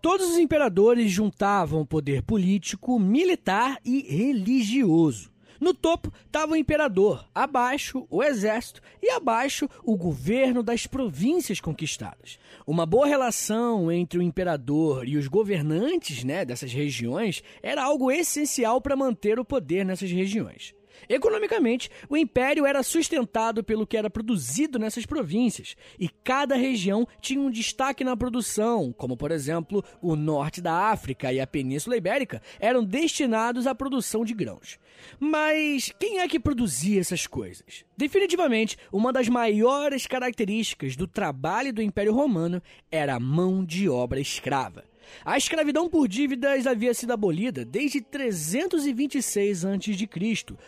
Todos 0.00 0.30
os 0.30 0.38
imperadores 0.38 1.10
juntavam 1.10 1.84
poder 1.84 2.22
político, 2.22 2.98
militar 3.00 3.78
e 3.84 4.02
religioso. 4.02 5.30
No 5.60 5.74
topo 5.74 6.12
estava 6.24 6.52
o 6.52 6.56
imperador, 6.56 7.26
abaixo 7.34 8.06
o 8.08 8.22
exército 8.22 8.80
e 9.02 9.10
abaixo 9.10 9.68
o 9.82 9.96
governo 9.96 10.62
das 10.62 10.86
províncias 10.86 11.60
conquistadas. 11.60 12.38
Uma 12.66 12.86
boa 12.86 13.06
relação 13.06 13.90
entre 13.90 14.18
o 14.18 14.22
imperador 14.22 15.06
e 15.06 15.16
os 15.16 15.26
governantes 15.26 16.22
né, 16.22 16.44
dessas 16.44 16.72
regiões 16.72 17.42
era 17.62 17.82
algo 17.82 18.10
essencial 18.10 18.80
para 18.80 18.96
manter 18.96 19.38
o 19.38 19.44
poder 19.44 19.84
nessas 19.84 20.10
regiões. 20.10 20.77
Economicamente, 21.08 21.90
o 22.08 22.16
império 22.16 22.66
era 22.66 22.82
sustentado 22.82 23.62
pelo 23.62 23.86
que 23.86 23.96
era 23.96 24.10
produzido 24.10 24.78
nessas 24.78 25.04
províncias, 25.04 25.76
e 25.98 26.08
cada 26.08 26.54
região 26.54 27.06
tinha 27.20 27.40
um 27.40 27.50
destaque 27.50 28.04
na 28.04 28.16
produção, 28.16 28.92
como 28.92 29.16
por 29.16 29.30
exemplo, 29.30 29.84
o 30.00 30.16
norte 30.16 30.60
da 30.60 30.72
África 30.90 31.32
e 31.32 31.40
a 31.40 31.46
Península 31.46 31.96
Ibérica 31.96 32.40
eram 32.58 32.84
destinados 32.84 33.66
à 33.66 33.74
produção 33.74 34.24
de 34.24 34.34
grãos. 34.34 34.78
Mas 35.18 35.92
quem 35.98 36.20
é 36.20 36.28
que 36.28 36.40
produzia 36.40 37.00
essas 37.00 37.26
coisas? 37.26 37.84
Definitivamente, 37.96 38.76
uma 38.92 39.12
das 39.12 39.28
maiores 39.28 40.06
características 40.06 40.96
do 40.96 41.06
trabalho 41.06 41.72
do 41.72 41.82
Império 41.82 42.14
Romano 42.14 42.62
era 42.90 43.14
a 43.14 43.20
mão 43.20 43.64
de 43.64 43.88
obra 43.88 44.20
escrava. 44.20 44.84
A 45.24 45.36
escravidão 45.36 45.88
por 45.88 46.08
dívidas 46.08 46.66
havia 46.66 46.94
sido 46.94 47.12
abolida 47.12 47.64
desde 47.64 48.00
326 48.00 49.64
a.C., 49.64 50.08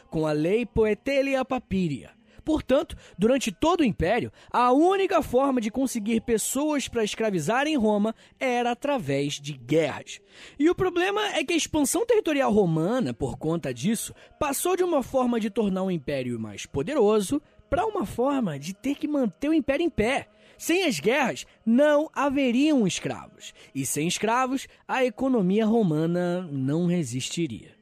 com 0.09 0.27
a 0.27 0.33
Lei 0.33 0.67
Poetelia 0.67 1.45
Papiria. 1.45 2.11
Portanto, 2.45 2.97
durante 3.17 3.53
todo 3.53 3.81
o 3.81 3.85
Império, 3.85 4.33
a 4.51 4.73
única 4.73 5.23
forma 5.23 5.61
de 5.61 5.71
conseguir 5.71 6.21
pessoas 6.23 6.89
para 6.89 7.05
escravizar 7.05 7.67
em 7.67 7.77
Roma 7.77 8.15
era 8.39 8.73
através 8.73 9.35
de 9.35 9.53
guerras. 9.53 10.21
E 10.59 10.69
o 10.69 10.75
problema 10.75 11.25
é 11.37 11.45
que 11.45 11.53
a 11.53 11.57
expansão 11.57 12.05
territorial 12.07 12.53
romana, 12.53 13.15
por 13.15 13.39
conta 13.39 13.73
disso, 13.73 14.15
passou 14.39 14.77
de 14.77 14.83
uma 14.83 15.03
forma 15.03 15.39
de 15.39 15.51
tornar 15.51 15.83
o 15.83 15.91
Império 15.91 16.41
mais 16.41 16.67
poderoso 16.67 17.41
para 17.69 17.87
uma 17.87 18.05
forma 18.05 18.59
de 18.59 18.75
ter 18.75 18.97
que 18.97 19.07
manter 19.07 19.49
o 19.49 19.55
Império 19.55 19.85
em 19.85 19.91
pé. 19.91 20.29
Sem 20.61 20.85
as 20.85 21.01
guerras, 21.01 21.47
não 21.65 22.11
haveriam 22.13 22.87
escravos, 22.87 23.55
e 23.75 23.87
sem 23.87 24.07
escravos, 24.07 24.69
a 24.87 25.03
economia 25.03 25.65
romana 25.65 26.47
não 26.53 26.85
resistiria. 26.85 27.75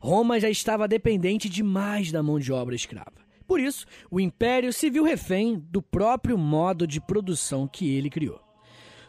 Roma 0.00 0.40
já 0.40 0.50
estava 0.50 0.88
dependente 0.88 1.48
demais 1.48 2.10
da 2.10 2.24
mão 2.24 2.40
de 2.40 2.52
obra 2.52 2.74
escrava. 2.74 3.24
Por 3.46 3.60
isso, 3.60 3.86
o 4.10 4.18
império 4.18 4.72
se 4.72 4.90
viu 4.90 5.04
refém 5.04 5.64
do 5.70 5.80
próprio 5.80 6.36
modo 6.36 6.88
de 6.88 7.00
produção 7.00 7.68
que 7.68 7.94
ele 7.94 8.10
criou. 8.10 8.40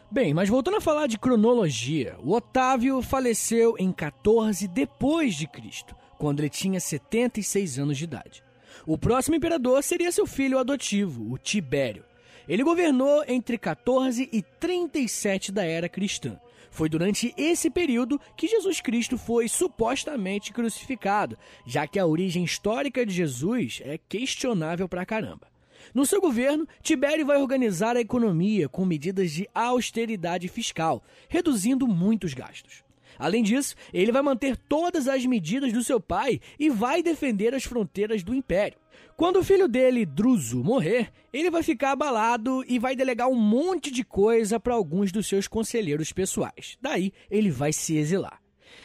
Bem, 0.08 0.32
mas 0.32 0.48
voltando 0.48 0.76
a 0.76 0.80
falar 0.80 1.08
de 1.08 1.18
cronologia, 1.18 2.16
o 2.22 2.32
Otávio 2.32 3.02
faleceu 3.02 3.74
em 3.76 3.90
14 3.90 4.68
depois 4.68 5.34
de 5.34 5.48
Cristo, 5.48 5.96
quando 6.16 6.38
ele 6.38 6.48
tinha 6.48 6.78
76 6.78 7.76
anos 7.76 7.98
de 7.98 8.04
idade. 8.04 8.44
O 8.86 8.96
próximo 8.96 9.34
imperador 9.34 9.82
seria 9.82 10.12
seu 10.12 10.28
filho 10.28 10.60
adotivo, 10.60 11.32
o 11.32 11.36
Tibério. 11.36 12.04
Ele 12.48 12.62
governou 12.62 13.24
entre 13.26 13.58
14 13.58 14.28
e 14.32 14.42
37 14.42 15.50
da 15.50 15.64
era 15.64 15.88
cristã. 15.88 16.38
Foi 16.70 16.88
durante 16.88 17.34
esse 17.36 17.70
período 17.70 18.20
que 18.36 18.46
Jesus 18.46 18.80
Cristo 18.80 19.16
foi 19.16 19.48
supostamente 19.48 20.52
crucificado, 20.52 21.38
já 21.66 21.86
que 21.86 21.98
a 21.98 22.06
origem 22.06 22.44
histórica 22.44 23.04
de 23.04 23.12
Jesus 23.12 23.80
é 23.84 23.98
questionável 23.98 24.88
pra 24.88 25.06
caramba. 25.06 25.48
No 25.94 26.04
seu 26.04 26.20
governo, 26.20 26.68
Tibério 26.82 27.24
vai 27.24 27.38
organizar 27.38 27.96
a 27.96 28.00
economia 28.00 28.68
com 28.68 28.84
medidas 28.84 29.30
de 29.30 29.48
austeridade 29.54 30.48
fiscal, 30.48 31.02
reduzindo 31.28 31.86
muitos 31.86 32.34
gastos. 32.34 32.84
Além 33.18 33.42
disso, 33.42 33.74
ele 33.92 34.12
vai 34.12 34.22
manter 34.22 34.56
todas 34.56 35.08
as 35.08 35.24
medidas 35.24 35.72
do 35.72 35.82
seu 35.82 35.98
pai 36.00 36.40
e 36.58 36.68
vai 36.68 37.02
defender 37.02 37.54
as 37.54 37.64
fronteiras 37.64 38.22
do 38.22 38.34
império. 38.34 38.78
Quando 39.16 39.38
o 39.38 39.44
filho 39.44 39.66
dele, 39.66 40.04
Druso, 40.04 40.62
morrer, 40.62 41.10
ele 41.32 41.50
vai 41.50 41.62
ficar 41.62 41.92
abalado 41.92 42.62
e 42.68 42.78
vai 42.78 42.94
delegar 42.94 43.28
um 43.28 43.34
monte 43.34 43.90
de 43.90 44.04
coisa 44.04 44.60
para 44.60 44.74
alguns 44.74 45.10
dos 45.10 45.26
seus 45.26 45.48
conselheiros 45.48 46.12
pessoais. 46.12 46.76
Daí, 46.80 47.12
ele 47.30 47.50
vai 47.50 47.72
se 47.72 47.96
exilar. 47.96 48.40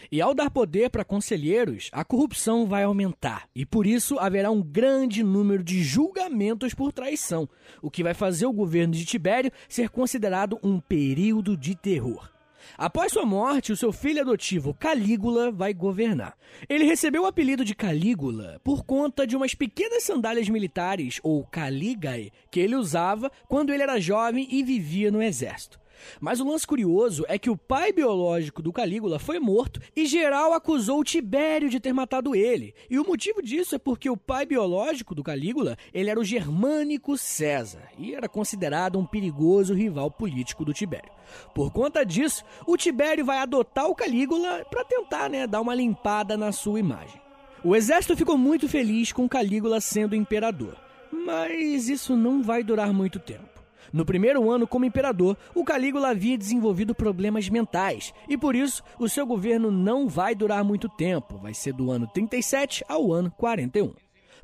E 0.10 0.22
ao 0.22 0.34
dar 0.34 0.50
poder 0.50 0.90
para 0.90 1.06
conselheiros, 1.06 1.90
a 1.92 2.04
corrupção 2.04 2.66
vai 2.66 2.84
aumentar, 2.84 3.48
e 3.56 3.66
por 3.66 3.86
isso 3.86 4.20
haverá 4.20 4.52
um 4.52 4.62
grande 4.62 5.24
número 5.24 5.64
de 5.64 5.84
julgamentos 5.84 6.74
por 6.74 6.92
traição, 6.92 7.48
o 7.82 7.92
que 7.92 8.04
vai 8.04 8.14
fazer 8.14 8.46
o 8.46 8.54
governo 8.54 8.94
de 8.94 9.06
Tibério 9.06 9.52
ser 9.68 9.90
considerado 9.90 10.60
um 10.64 10.80
período 10.80 11.58
de 11.58 11.76
terror. 11.76 12.31
Após 12.78 13.12
sua 13.12 13.26
morte, 13.26 13.72
o 13.72 13.78
seu 13.78 13.92
filho 13.92 14.22
adotivo 14.22 14.74
Calígula 14.74 15.52
vai 15.52 15.74
governar. 15.74 16.36
Ele 16.68 16.86
recebeu 16.86 17.24
o 17.24 17.26
apelido 17.26 17.64
de 17.66 17.76
Calígula 17.76 18.60
por 18.64 18.84
conta 18.84 19.26
de 19.26 19.36
umas 19.36 19.54
pequenas 19.54 20.04
sandálias 20.04 20.50
militares, 20.50 21.20
ou 21.24 21.46
caligae, 21.46 22.32
que 22.50 22.60
ele 22.60 22.76
usava 22.76 23.32
quando 23.48 23.72
ele 23.72 23.84
era 23.84 24.00
jovem 24.00 24.48
e 24.50 24.64
vivia 24.64 25.12
no 25.12 25.22
exército. 25.22 25.80
Mas 26.20 26.40
o 26.40 26.48
lance 26.48 26.66
curioso 26.66 27.26
é 27.28 27.38
que 27.38 27.50
o 27.50 27.58
pai 27.58 27.92
biológico 27.92 28.62
do 28.62 28.74
Calígula 28.74 29.20
foi 29.20 29.40
morto 29.40 29.80
e 29.96 30.06
geral 30.06 30.54
acusou 30.54 31.00
o 31.00 31.04
Tibério 31.04 31.70
de 31.70 31.80
ter 31.80 31.94
matado 31.94 32.36
ele. 32.36 32.74
E 32.90 33.00
o 33.00 33.06
motivo 33.06 33.42
disso 33.42 33.76
é 33.76 33.80
porque 33.80 34.10
o 34.10 34.18
pai 34.18 34.46
biológico 34.46 35.16
do 35.16 35.24
Calígula, 35.24 35.78
ele 35.94 36.10
era 36.10 36.20
o 36.20 36.24
germânico 36.24 37.18
César 37.18 37.84
e 37.98 38.14
era 38.14 38.28
considerado 38.28 39.00
um 39.00 39.06
perigoso 39.06 39.74
rival 39.74 40.10
político 40.12 40.66
do 40.66 40.74
Tibério. 40.74 41.12
Por 41.54 41.72
conta 41.72 42.06
disso, 42.06 42.44
o 42.66 42.78
Tibério 42.78 43.26
vai 43.26 43.38
adotar 43.38 43.88
o 43.88 43.96
Calígula 43.96 44.66
para 44.70 44.84
tentar, 44.84 45.30
né, 45.30 45.48
dar 45.48 45.62
uma 45.62 45.76
limpada 45.76 46.38
na 46.38 46.52
sua 46.52 46.80
imagem. 46.80 47.22
O 47.64 47.76
exército 47.76 48.18
ficou 48.18 48.38
muito 48.38 48.68
feliz 48.68 49.12
com 49.12 49.30
Calígula 49.30 49.80
sendo 49.80 50.16
imperador, 50.16 50.76
mas 51.12 51.90
isso 51.90 52.16
não 52.16 52.42
vai 52.42 52.64
durar 52.64 52.92
muito 52.92 53.20
tempo. 53.20 53.51
No 53.92 54.06
primeiro 54.06 54.50
ano 54.50 54.66
como 54.66 54.86
imperador, 54.86 55.38
o 55.54 55.64
Calígula 55.64 56.10
havia 56.10 56.38
desenvolvido 56.38 56.96
problemas 56.96 57.50
mentais 57.50 58.14
e 58.30 58.38
por 58.38 58.56
isso 58.56 58.84
o 58.98 59.10
seu 59.10 59.26
governo 59.26 59.70
não 59.70 60.08
vai 60.08 60.34
durar 60.34 60.64
muito 60.64 60.88
tempo, 60.88 61.38
vai 61.38 61.54
ser 61.54 61.74
do 61.74 61.92
ano 61.92 62.08
37 62.08 62.84
ao 62.88 63.12
ano 63.12 63.32
41. 63.32 63.94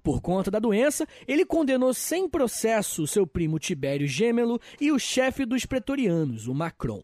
Por 0.03 0.21
conta 0.21 0.51
da 0.51 0.59
doença, 0.59 1.07
ele 1.27 1.45
condenou 1.45 1.93
sem 1.93 2.29
processo 2.29 3.07
seu 3.07 3.25
primo 3.25 3.59
Tibério 3.59 4.07
Gêmelo 4.07 4.59
e 4.79 4.91
o 4.91 4.99
chefe 4.99 5.45
dos 5.45 5.65
pretorianos, 5.65 6.47
o 6.47 6.53
Macron. 6.53 7.03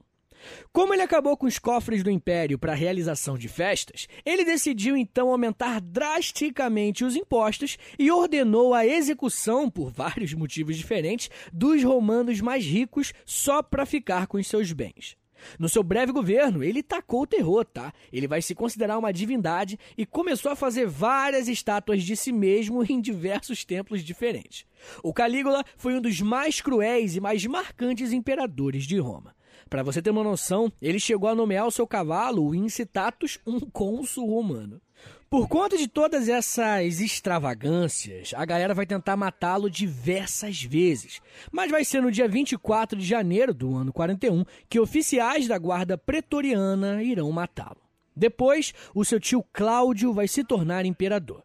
Como 0.71 0.93
ele 0.93 1.01
acabou 1.01 1.37
com 1.37 1.45
os 1.45 1.59
cofres 1.59 2.03
do 2.03 2.09
império 2.09 2.57
para 2.57 2.73
a 2.73 2.75
realização 2.75 3.37
de 3.37 3.47
festas, 3.47 4.07
ele 4.25 4.43
decidiu 4.43 4.97
então 4.97 5.29
aumentar 5.29 5.79
drasticamente 5.79 7.03
os 7.03 7.15
impostos 7.15 7.77
e 7.97 8.11
ordenou 8.11 8.73
a 8.73 8.85
execução, 8.85 9.69
por 9.69 9.91
vários 9.91 10.33
motivos 10.33 10.77
diferentes, 10.77 11.29
dos 11.51 11.83
romanos 11.83 12.41
mais 12.41 12.65
ricos 12.65 13.13
só 13.25 13.61
para 13.61 13.85
ficar 13.85 14.27
com 14.27 14.37
os 14.37 14.47
seus 14.47 14.71
bens. 14.71 15.15
No 15.59 15.69
seu 15.69 15.83
breve 15.83 16.11
governo, 16.11 16.63
ele 16.63 16.81
tacou 16.81 17.23
o 17.23 17.27
terror, 17.27 17.65
tá? 17.65 17.93
Ele 18.11 18.27
vai 18.27 18.41
se 18.41 18.55
considerar 18.55 18.97
uma 18.97 19.13
divindade 19.13 19.77
e 19.97 20.05
começou 20.05 20.51
a 20.51 20.55
fazer 20.55 20.87
várias 20.87 21.47
estátuas 21.47 22.03
de 22.03 22.15
si 22.15 22.31
mesmo 22.31 22.83
em 22.89 23.01
diversos 23.01 23.65
templos 23.65 24.03
diferentes. 24.03 24.65
O 25.03 25.13
Calígula 25.13 25.63
foi 25.77 25.95
um 25.95 26.01
dos 26.01 26.21
mais 26.21 26.61
cruéis 26.61 27.15
e 27.15 27.21
mais 27.21 27.45
marcantes 27.45 28.11
imperadores 28.11 28.85
de 28.85 28.97
Roma. 28.99 29.35
Para 29.73 29.81
você 29.81 30.03
ter 30.03 30.11
uma 30.11 30.23
noção, 30.23 30.71
ele 30.79 30.99
chegou 30.99 31.27
a 31.27 31.33
nomear 31.33 31.65
o 31.65 31.71
seu 31.71 31.87
cavalo, 31.87 32.45
o 32.45 32.53
Incitatus, 32.53 33.39
um 33.43 33.59
cônsul 33.59 34.29
romano. 34.29 34.79
Por 35.27 35.47
conta 35.47 35.75
de 35.75 35.87
todas 35.87 36.29
essas 36.29 36.99
extravagâncias, 37.01 38.35
a 38.35 38.45
galera 38.45 38.75
vai 38.75 38.85
tentar 38.85 39.17
matá-lo 39.17 39.71
diversas 39.71 40.61
vezes. 40.61 41.19
Mas 41.51 41.71
vai 41.71 41.83
ser 41.83 42.03
no 42.03 42.11
dia 42.11 42.27
24 42.27 42.99
de 42.99 43.03
janeiro 43.03 43.51
do 43.51 43.75
ano 43.75 43.91
41 43.91 44.45
que 44.69 44.79
oficiais 44.79 45.47
da 45.47 45.57
guarda 45.57 45.97
pretoriana 45.97 47.01
irão 47.01 47.31
matá-lo. 47.31 47.81
Depois, 48.15 48.75
o 48.93 49.03
seu 49.03 49.19
tio 49.19 49.43
Cláudio 49.51 50.13
vai 50.13 50.27
se 50.27 50.43
tornar 50.43 50.85
imperador. 50.85 51.41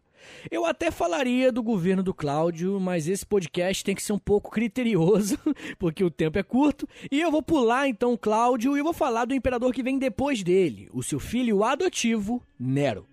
Eu 0.49 0.65
até 0.65 0.91
falaria 0.91 1.51
do 1.51 1.61
governo 1.61 2.01
do 2.01 2.13
Cláudio, 2.13 2.79
mas 2.79 3.07
esse 3.07 3.25
podcast 3.25 3.83
tem 3.83 3.95
que 3.95 4.03
ser 4.03 4.13
um 4.13 4.19
pouco 4.19 4.49
criterioso, 4.49 5.37
porque 5.77 6.03
o 6.03 6.11
tempo 6.11 6.37
é 6.39 6.43
curto. 6.43 6.87
E 7.11 7.19
eu 7.19 7.31
vou 7.31 7.41
pular 7.41 7.87
então 7.87 8.13
o 8.13 8.17
Cláudio 8.17 8.77
e 8.77 8.81
vou 8.81 8.93
falar 8.93 9.25
do 9.25 9.33
imperador 9.33 9.73
que 9.73 9.83
vem 9.83 9.97
depois 9.97 10.43
dele, 10.43 10.89
o 10.93 11.03
seu 11.03 11.19
filho 11.19 11.63
adotivo, 11.63 12.41
Nero. 12.59 13.05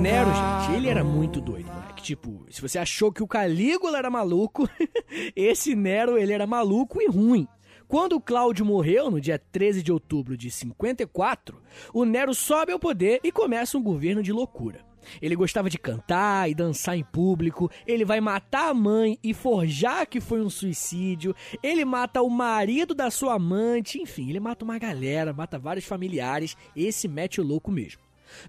Nero, 0.00 0.30
gente, 0.34 0.76
ele 0.76 0.88
era 0.88 1.02
muito 1.02 1.40
doido, 1.40 1.72
moleque. 1.72 2.02
Tipo, 2.02 2.44
se 2.50 2.60
você 2.60 2.78
achou 2.78 3.10
que 3.10 3.22
o 3.22 3.26
Calígula 3.26 3.96
era 3.96 4.10
maluco, 4.10 4.68
esse 5.34 5.74
Nero, 5.74 6.18
ele 6.18 6.32
era 6.32 6.46
maluco 6.46 7.00
e 7.00 7.06
ruim. 7.06 7.48
Quando 7.86 8.20
Cláudio 8.20 8.64
morreu, 8.64 9.10
no 9.10 9.20
dia 9.20 9.38
13 9.38 9.82
de 9.82 9.92
outubro 9.92 10.36
de 10.36 10.50
54, 10.50 11.60
o 11.92 12.04
Nero 12.04 12.34
sobe 12.34 12.72
ao 12.72 12.78
poder 12.78 13.20
e 13.22 13.30
começa 13.30 13.76
um 13.76 13.82
governo 13.82 14.22
de 14.22 14.32
loucura. 14.32 14.84
Ele 15.20 15.36
gostava 15.36 15.68
de 15.68 15.78
cantar 15.78 16.50
e 16.50 16.54
dançar 16.54 16.96
em 16.96 17.04
público, 17.04 17.70
ele 17.86 18.04
vai 18.04 18.20
matar 18.20 18.70
a 18.70 18.74
mãe 18.74 19.18
e 19.22 19.34
forjar 19.34 20.06
que 20.06 20.20
foi 20.20 20.40
um 20.40 20.48
suicídio, 20.48 21.36
ele 21.62 21.84
mata 21.84 22.22
o 22.22 22.30
marido 22.30 22.94
da 22.94 23.10
sua 23.10 23.34
amante, 23.34 24.00
enfim, 24.00 24.30
ele 24.30 24.40
mata 24.40 24.64
uma 24.64 24.78
galera, 24.78 25.32
mata 25.32 25.58
vários 25.58 25.84
familiares, 25.84 26.56
esse 26.74 27.06
mete 27.06 27.40
o 27.40 27.44
louco 27.44 27.70
mesmo. 27.70 28.00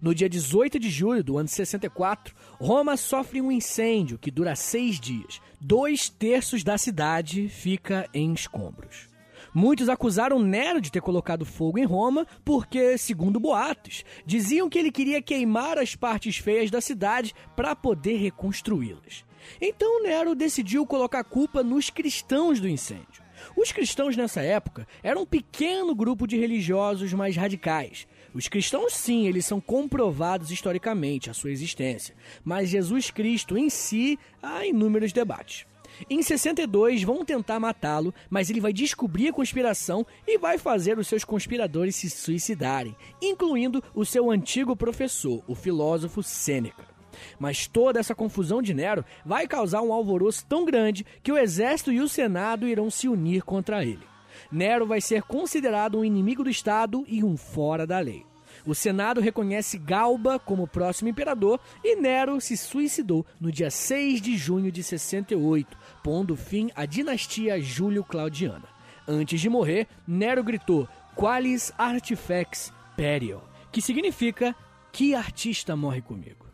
No 0.01 0.15
dia 0.15 0.29
18 0.29 0.79
de 0.79 0.89
julho 0.89 1.23
do 1.23 1.37
ano 1.37 1.49
64, 1.49 2.33
Roma 2.53 2.95
sofre 2.95 3.41
um 3.41 3.51
incêndio 3.51 4.17
que 4.17 4.31
dura 4.31 4.55
seis 4.55 4.99
dias. 4.99 5.41
Dois 5.59 6.09
terços 6.09 6.63
da 6.63 6.77
cidade 6.77 7.49
fica 7.49 8.09
em 8.13 8.33
escombros. 8.33 9.14
Muitos 9.55 9.87
acusaram 9.87 10.37
Nero 10.37 10.81
de 10.81 10.91
ter 10.91 10.99
colocado 10.99 11.45
fogo 11.45 11.79
em 11.79 11.85
Roma 11.85 12.27
porque, 12.43 12.97
segundo 12.97 13.39
boatos, 13.39 14.03
diziam 14.25 14.69
que 14.69 14.77
ele 14.77 14.91
queria 14.91 15.21
queimar 15.21 15.77
as 15.77 15.95
partes 15.95 16.35
feias 16.35 16.69
da 16.69 16.81
cidade 16.81 17.33
para 17.55 17.73
poder 17.73 18.17
reconstruí-las. 18.17 19.23
Então 19.61 20.03
Nero 20.03 20.35
decidiu 20.35 20.85
colocar 20.85 21.19
a 21.19 21.23
culpa 21.23 21.63
nos 21.63 21.89
cristãos 21.89 22.59
do 22.59 22.67
incêndio. 22.67 23.23
Os 23.55 23.71
cristãos 23.71 24.17
nessa 24.17 24.41
época 24.41 24.85
eram 25.01 25.21
um 25.21 25.25
pequeno 25.25 25.95
grupo 25.95 26.27
de 26.27 26.37
religiosos 26.37 27.13
mais 27.13 27.37
radicais. 27.37 28.05
Os 28.33 28.49
cristãos, 28.49 28.93
sim, 28.93 29.25
eles 29.25 29.45
são 29.45 29.61
comprovados 29.61 30.51
historicamente 30.51 31.29
a 31.29 31.33
sua 31.33 31.51
existência, 31.51 32.13
mas 32.43 32.67
Jesus 32.67 33.09
Cristo 33.09 33.57
em 33.57 33.69
si 33.69 34.19
há 34.43 34.65
inúmeros 34.65 35.13
debates. 35.13 35.65
Em 36.09 36.21
62, 36.21 37.03
vão 37.03 37.23
tentar 37.23 37.59
matá-lo, 37.59 38.13
mas 38.29 38.49
ele 38.49 38.61
vai 38.61 38.73
descobrir 38.73 39.29
a 39.29 39.33
conspiração 39.33 40.05
e 40.27 40.37
vai 40.37 40.57
fazer 40.57 40.97
os 40.97 41.07
seus 41.07 41.23
conspiradores 41.23 41.95
se 41.95 42.09
suicidarem, 42.09 42.95
incluindo 43.21 43.83
o 43.93 44.05
seu 44.05 44.29
antigo 44.29 44.75
professor, 44.75 45.43
o 45.47 45.55
filósofo 45.55 46.21
Sêneca. 46.21 46.95
Mas 47.39 47.67
toda 47.67 47.99
essa 47.99 48.13
confusão 48.13 48.61
de 48.61 48.73
Nero 48.73 49.05
vai 49.25 49.47
causar 49.47 49.81
um 49.81 49.93
alvoroço 49.93 50.45
tão 50.45 50.65
grande 50.65 51.05
que 51.23 51.31
o 51.31 51.37
exército 51.37 51.91
e 51.91 52.01
o 52.01 52.09
senado 52.09 52.67
irão 52.67 52.89
se 52.89 53.07
unir 53.07 53.43
contra 53.43 53.83
ele. 53.83 54.03
Nero 54.51 54.85
vai 54.85 55.01
ser 55.01 55.23
considerado 55.23 55.97
um 55.97 56.05
inimigo 56.05 56.43
do 56.43 56.49
Estado 56.49 57.05
e 57.07 57.23
um 57.23 57.37
fora 57.37 57.87
da 57.87 57.99
lei. 57.99 58.25
O 58.65 58.73
Senado 58.73 59.21
reconhece 59.21 59.77
Galba 59.77 60.39
como 60.39 60.67
próximo 60.67 61.09
imperador 61.09 61.59
e 61.83 61.95
Nero 61.95 62.41
se 62.41 62.57
suicidou 62.57 63.25
no 63.39 63.51
dia 63.51 63.69
6 63.69 64.21
de 64.21 64.35
junho 64.37 64.71
de 64.71 64.81
68, 64.81 65.77
pondo 66.05 66.35
fim 66.35 66.69
à 66.75 66.85
dinastia 66.85 67.59
Júlio-Claudiana. 67.59 68.65
Antes 69.07 69.41
de 69.41 69.49
morrer, 69.49 69.87
Nero 70.07 70.43
gritou 70.43 70.87
Qualis 71.15 71.73
artifex 71.75 72.71
perio, 72.95 73.41
que 73.71 73.81
significa 73.81 74.55
Que 74.91 75.15
artista 75.15 75.75
morre 75.75 76.03
comigo? 76.03 76.45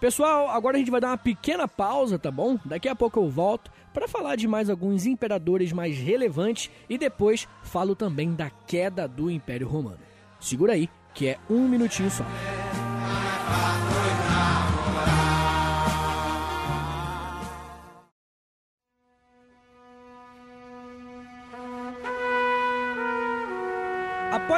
Pessoal, 0.00 0.50
agora 0.50 0.76
a 0.76 0.78
gente 0.80 0.90
vai 0.90 1.00
dar 1.00 1.10
uma 1.10 1.16
pequena 1.16 1.68
pausa, 1.68 2.18
tá 2.18 2.28
bom? 2.28 2.58
Daqui 2.64 2.88
a 2.88 2.96
pouco 2.96 3.20
eu 3.20 3.28
volto 3.28 3.70
para 3.94 4.08
falar 4.08 4.34
de 4.34 4.48
mais 4.48 4.68
alguns 4.68 5.06
imperadores 5.06 5.72
mais 5.72 5.96
relevantes 5.96 6.68
e 6.88 6.98
depois 6.98 7.46
falo 7.62 7.94
também 7.94 8.34
da 8.34 8.50
queda 8.50 9.06
do 9.06 9.30
Império 9.30 9.68
Romano. 9.68 10.00
Segura 10.40 10.72
aí, 10.72 10.90
que 11.14 11.28
é 11.28 11.38
um 11.48 11.68
minutinho 11.68 12.10
só. 12.10 12.24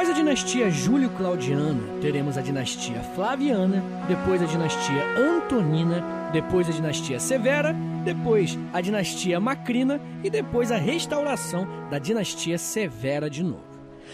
Após 0.01 0.15
a 0.15 0.17
dinastia 0.17 0.71
Júlio-Claudiana, 0.71 2.01
teremos 2.01 2.35
a 2.35 2.41
dinastia 2.41 3.03
Flaviana, 3.13 3.83
depois 4.07 4.41
a 4.41 4.47
dinastia 4.47 5.05
Antonina, 5.15 6.31
depois 6.33 6.67
a 6.67 6.71
dinastia 6.71 7.19
Severa, 7.19 7.71
depois 8.03 8.57
a 8.73 8.81
dinastia 8.81 9.39
Macrina 9.39 10.01
e 10.23 10.29
depois 10.31 10.71
a 10.71 10.77
restauração 10.77 11.67
da 11.91 11.99
dinastia 11.99 12.57
Severa 12.57 13.29
de 13.29 13.43
novo. 13.43 13.63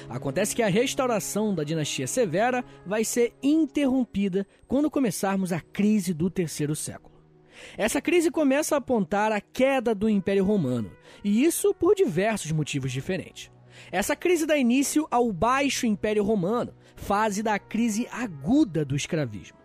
Acontece 0.09 0.53
que 0.53 0.61
a 0.61 0.67
restauração 0.67 1.55
da 1.55 1.63
dinastia 1.63 2.05
Severa 2.05 2.65
vai 2.85 3.05
ser 3.05 3.33
interrompida 3.41 4.45
quando 4.67 4.91
começarmos 4.91 5.53
a 5.53 5.61
crise 5.61 6.13
do 6.13 6.29
terceiro 6.29 6.75
século. 6.75 7.15
Essa 7.77 8.01
crise 8.01 8.29
começa 8.29 8.75
a 8.75 8.79
apontar 8.79 9.31
a 9.31 9.39
queda 9.39 9.95
do 9.95 10.09
Império 10.09 10.43
Romano, 10.43 10.91
e 11.23 11.45
isso 11.45 11.73
por 11.73 11.95
diversos 11.95 12.51
motivos 12.51 12.91
diferentes. 12.91 13.49
Essa 13.91 14.15
crise 14.15 14.45
dá 14.45 14.57
início 14.57 15.07
ao 15.09 15.31
Baixo 15.31 15.85
Império 15.85 16.23
Romano, 16.23 16.73
fase 16.95 17.41
da 17.41 17.57
crise 17.57 18.07
aguda 18.11 18.83
do 18.83 18.95
escravismo. 18.95 19.57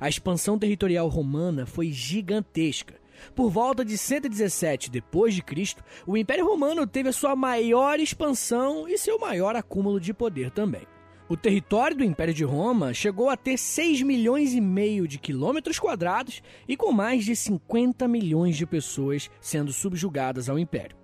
A 0.00 0.08
expansão 0.08 0.58
territorial 0.58 1.08
romana 1.08 1.66
foi 1.66 1.90
gigantesca. 1.92 2.94
Por 3.34 3.50
volta 3.50 3.84
de 3.84 3.96
117 3.96 4.90
depois 4.90 5.34
de 5.34 5.42
Cristo, 5.42 5.82
o 6.06 6.16
Império 6.16 6.46
Romano 6.46 6.86
teve 6.86 7.08
a 7.08 7.12
sua 7.12 7.34
maior 7.34 7.98
expansão 7.98 8.86
e 8.88 8.98
seu 8.98 9.18
maior 9.18 9.56
acúmulo 9.56 9.98
de 9.98 10.12
poder 10.12 10.50
também. 10.50 10.86
O 11.28 11.36
território 11.36 11.96
do 11.96 12.04
Império 12.04 12.32
de 12.32 12.44
Roma 12.44 12.94
chegou 12.94 13.28
a 13.28 13.36
ter 13.36 13.58
6 13.58 14.02
milhões 14.02 14.54
e 14.54 14.60
meio 14.60 15.08
de 15.08 15.18
quilômetros 15.18 15.78
quadrados 15.78 16.40
e 16.68 16.76
com 16.76 16.92
mais 16.92 17.24
de 17.24 17.34
50 17.34 18.06
milhões 18.06 18.56
de 18.56 18.64
pessoas 18.64 19.28
sendo 19.40 19.72
subjugadas 19.72 20.48
ao 20.48 20.56
império. 20.56 20.96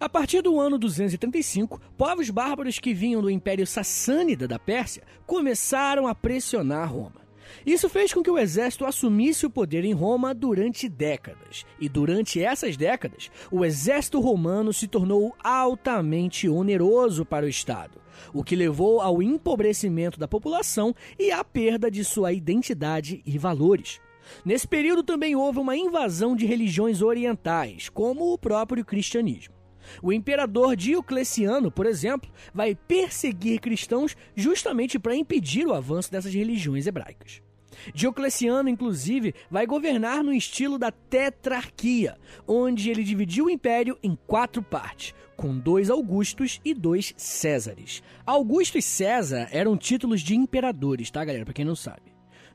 A 0.00 0.08
partir 0.08 0.40
do 0.40 0.58
ano 0.58 0.78
235, 0.78 1.78
povos 1.98 2.30
bárbaros 2.30 2.78
que 2.78 2.94
vinham 2.94 3.20
do 3.20 3.28
Império 3.28 3.66
Sassânida 3.66 4.48
da 4.48 4.58
Pérsia 4.58 5.02
começaram 5.26 6.06
a 6.06 6.14
pressionar 6.14 6.90
Roma. 6.90 7.20
Isso 7.66 7.86
fez 7.86 8.10
com 8.14 8.22
que 8.22 8.30
o 8.30 8.38
exército 8.38 8.86
assumisse 8.86 9.44
o 9.44 9.50
poder 9.50 9.84
em 9.84 9.92
Roma 9.92 10.32
durante 10.32 10.88
décadas. 10.88 11.66
E 11.78 11.86
durante 11.86 12.42
essas 12.42 12.78
décadas, 12.78 13.30
o 13.50 13.62
exército 13.62 14.20
romano 14.20 14.72
se 14.72 14.88
tornou 14.88 15.34
altamente 15.44 16.48
oneroso 16.48 17.26
para 17.26 17.44
o 17.44 17.48
Estado, 17.50 18.00
o 18.32 18.42
que 18.42 18.56
levou 18.56 19.02
ao 19.02 19.22
empobrecimento 19.22 20.18
da 20.18 20.26
população 20.26 20.94
e 21.18 21.30
à 21.30 21.44
perda 21.44 21.90
de 21.90 22.06
sua 22.06 22.32
identidade 22.32 23.20
e 23.26 23.36
valores. 23.36 24.00
Nesse 24.46 24.66
período 24.66 25.02
também 25.02 25.36
houve 25.36 25.58
uma 25.58 25.76
invasão 25.76 26.34
de 26.34 26.46
religiões 26.46 27.02
orientais, 27.02 27.90
como 27.90 28.32
o 28.32 28.38
próprio 28.38 28.82
cristianismo. 28.82 29.59
O 30.02 30.12
imperador 30.12 30.76
Diocleciano, 30.76 31.70
por 31.70 31.86
exemplo, 31.86 32.30
vai 32.52 32.74
perseguir 32.74 33.60
cristãos 33.60 34.16
justamente 34.34 34.98
para 34.98 35.14
impedir 35.14 35.66
o 35.66 35.74
avanço 35.74 36.10
dessas 36.10 36.32
religiões 36.32 36.86
hebraicas. 36.86 37.42
Diocleciano, 37.94 38.68
inclusive, 38.68 39.34
vai 39.50 39.66
governar 39.66 40.22
no 40.22 40.32
estilo 40.32 40.78
da 40.78 40.90
tetrarquia, 40.90 42.16
onde 42.46 42.90
ele 42.90 43.02
dividiu 43.02 43.46
o 43.46 43.50
império 43.50 43.98
em 44.02 44.18
quatro 44.26 44.62
partes, 44.62 45.14
com 45.36 45.56
dois 45.56 45.88
Augustos 45.88 46.60
e 46.64 46.74
dois 46.74 47.14
Césares. 47.16 48.02
Augusto 48.26 48.76
e 48.76 48.82
César 48.82 49.48
eram 49.50 49.76
títulos 49.76 50.20
de 50.20 50.36
imperadores, 50.36 51.10
tá, 51.10 51.24
galera? 51.24 51.44
Para 51.44 51.54
quem 51.54 51.64
não 51.64 51.76
sabe. 51.76 52.09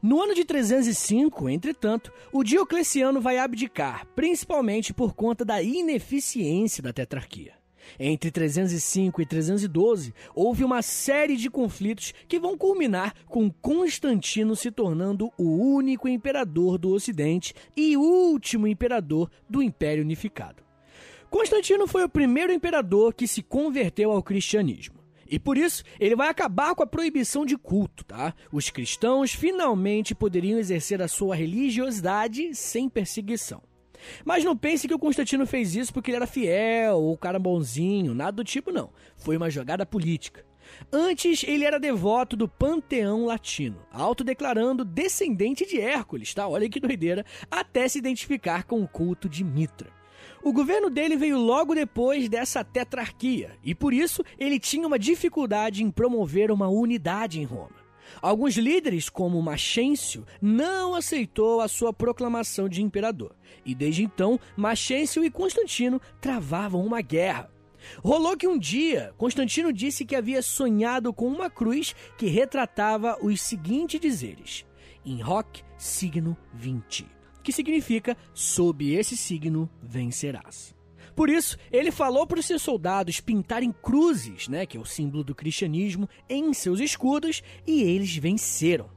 No 0.05 0.21
ano 0.21 0.35
de 0.35 0.45
305, 0.45 1.49
entretanto, 1.49 2.13
o 2.31 2.43
Diocleciano 2.43 3.19
vai 3.19 3.39
abdicar, 3.39 4.05
principalmente 4.15 4.93
por 4.93 5.15
conta 5.15 5.43
da 5.43 5.63
ineficiência 5.63 6.83
da 6.83 6.93
tetrarquia. 6.93 7.53
Entre 7.99 8.29
305 8.29 9.19
e 9.19 9.25
312, 9.25 10.13
houve 10.35 10.63
uma 10.63 10.83
série 10.83 11.35
de 11.35 11.49
conflitos 11.49 12.13
que 12.27 12.39
vão 12.39 12.55
culminar 12.55 13.15
com 13.25 13.49
Constantino 13.49 14.55
se 14.55 14.69
tornando 14.69 15.31
o 15.39 15.57
único 15.57 16.07
imperador 16.07 16.77
do 16.77 16.91
Ocidente 16.91 17.55
e 17.75 17.97
último 17.97 18.67
imperador 18.67 19.27
do 19.49 19.59
Império 19.59 20.03
Unificado. 20.03 20.63
Constantino 21.31 21.87
foi 21.87 22.03
o 22.03 22.09
primeiro 22.09 22.53
imperador 22.53 23.11
que 23.11 23.27
se 23.27 23.41
converteu 23.41 24.11
ao 24.11 24.21
cristianismo. 24.21 25.04
E 25.29 25.39
por 25.39 25.57
isso, 25.57 25.83
ele 25.99 26.15
vai 26.15 26.29
acabar 26.29 26.75
com 26.75 26.83
a 26.83 26.88
proibição 26.88 27.45
de 27.45 27.57
culto, 27.57 28.03
tá? 28.05 28.33
Os 28.51 28.69
cristãos 28.69 29.33
finalmente 29.33 30.13
poderiam 30.13 30.59
exercer 30.59 31.01
a 31.01 31.07
sua 31.07 31.35
religiosidade 31.35 32.53
sem 32.53 32.88
perseguição. 32.88 33.61
Mas 34.23 34.43
não 34.43 34.55
pense 34.55 34.88
que 34.88 34.93
o 34.93 34.99
Constantino 34.99 35.47
fez 35.47 35.75
isso 35.75 35.93
porque 35.93 36.11
ele 36.11 36.17
era 36.17 36.27
fiel 36.27 36.97
ou 36.97 37.17
cara 37.17 37.39
bonzinho, 37.39 38.13
nada 38.13 38.33
do 38.33 38.43
tipo 38.43 38.71
não. 38.71 38.91
Foi 39.17 39.35
uma 39.38 39.49
jogada 39.49 39.85
política. 39.85 40.45
Antes, 40.91 41.43
ele 41.43 41.63
era 41.63 41.79
devoto 41.79 42.35
do 42.35 42.47
panteão 42.47 43.25
latino, 43.25 43.85
autodeclarando 43.91 44.83
descendente 44.83 45.65
de 45.65 45.79
Hércules, 45.79 46.33
tá? 46.33 46.47
Olha 46.47 46.69
que 46.69 46.79
doideira, 46.79 47.25
até 47.49 47.88
se 47.88 47.99
identificar 47.99 48.63
com 48.63 48.81
o 48.81 48.88
culto 48.88 49.29
de 49.29 49.43
Mitra. 49.43 49.94
O 50.45 50.53
governo 50.53 50.91
dele 50.91 51.17
veio 51.17 51.39
logo 51.39 51.73
depois 51.73 52.29
dessa 52.29 52.63
tetrarquia 52.63 53.58
e 53.63 53.73
por 53.73 53.91
isso 53.91 54.23
ele 54.38 54.60
tinha 54.60 54.86
uma 54.86 54.99
dificuldade 54.99 55.84
em 55.84 55.89
promover 55.89 56.51
uma 56.51 56.67
unidade 56.67 57.41
em 57.41 57.43
Roma. 57.43 57.84
Alguns 58.21 58.55
líderes, 58.55 59.10
como 59.10 59.41
Maxêncio, 59.41 60.23
não 60.39 60.93
aceitou 60.93 61.62
a 61.62 61.67
sua 61.67 61.91
proclamação 61.91 62.69
de 62.69 62.84
imperador, 62.84 63.36
e 63.65 63.73
desde 63.73 64.03
então 64.03 64.39
Maxêncio 64.55 65.25
e 65.25 65.31
Constantino 65.31 65.99
travavam 66.21 66.86
uma 66.86 67.01
guerra. 67.01 67.49
Rolou 68.03 68.38
que 68.38 68.47
um 68.47 68.60
dia 68.60 69.15
Constantino 69.17 69.73
disse 69.73 70.05
que 70.05 70.15
havia 70.15 70.43
sonhado 70.43 71.12
com 71.12 71.27
uma 71.27 71.49
cruz 71.49 71.95
que 72.19 72.27
retratava 72.27 73.17
os 73.19 73.41
seguintes 73.41 73.99
dizeres: 73.99 74.63
In 75.03 75.23
hoc 75.23 75.63
signo 75.75 76.38
vinci 76.53 77.14
que 77.45 77.53
significa 77.53 78.17
sob 78.34 78.91
esse 78.91 79.15
signo 79.15 79.69
vencerás. 79.81 80.75
Por 81.15 81.29
isso, 81.29 81.58
ele 81.71 81.91
falou 81.91 82.25
para 82.25 82.39
os 82.39 82.45
seus 82.45 82.62
soldados 82.62 83.21
pintarem 83.21 83.71
cruzes, 83.71 84.49
né, 84.49 84.65
que 84.65 84.75
é 84.75 84.79
o 84.79 84.86
símbolo 84.86 85.23
do 85.23 85.36
cristianismo, 85.36 86.10
em 86.27 86.51
seus 86.53 86.79
escudos 86.79 87.43
e 87.65 87.84
eles 87.84 88.17
venceram. 88.17 88.89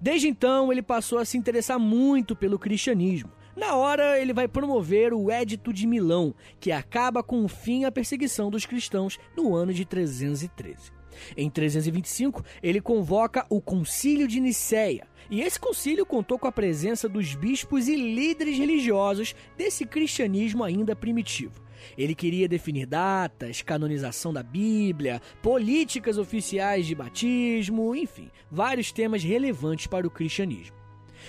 Desde 0.00 0.28
então, 0.28 0.72
ele 0.72 0.82
passou 0.82 1.18
a 1.18 1.24
se 1.24 1.36
interessar 1.36 1.78
muito 1.78 2.36
pelo 2.36 2.58
cristianismo. 2.58 3.30
Na 3.56 3.74
hora, 3.74 4.20
ele 4.20 4.32
vai 4.32 4.46
promover 4.46 5.12
o 5.12 5.30
Édito 5.30 5.72
de 5.72 5.86
Milão, 5.86 6.34
que 6.60 6.70
acaba 6.70 7.22
com 7.22 7.44
o 7.44 7.48
fim 7.48 7.84
à 7.84 7.90
perseguição 7.90 8.50
dos 8.50 8.64
cristãos 8.64 9.18
no 9.36 9.54
ano 9.54 9.72
de 9.72 9.84
313. 9.84 10.95
Em 11.36 11.48
325, 11.50 12.44
ele 12.62 12.80
convoca 12.80 13.46
o 13.48 13.60
Concílio 13.60 14.26
de 14.26 14.40
Nicéia, 14.40 15.06
e 15.30 15.40
esse 15.40 15.58
concílio 15.58 16.06
contou 16.06 16.38
com 16.38 16.46
a 16.46 16.52
presença 16.52 17.08
dos 17.08 17.34
bispos 17.34 17.88
e 17.88 17.96
líderes 17.96 18.56
religiosos 18.56 19.34
desse 19.56 19.84
cristianismo 19.84 20.62
ainda 20.62 20.94
primitivo. 20.94 21.66
Ele 21.96 22.14
queria 22.14 22.48
definir 22.48 22.86
datas, 22.86 23.62
canonização 23.62 24.32
da 24.32 24.42
Bíblia, 24.42 25.20
políticas 25.42 26.18
oficiais 26.18 26.86
de 26.86 26.94
batismo, 26.94 27.94
enfim, 27.94 28.30
vários 28.50 28.92
temas 28.92 29.22
relevantes 29.22 29.86
para 29.86 30.06
o 30.06 30.10
cristianismo. 30.10 30.85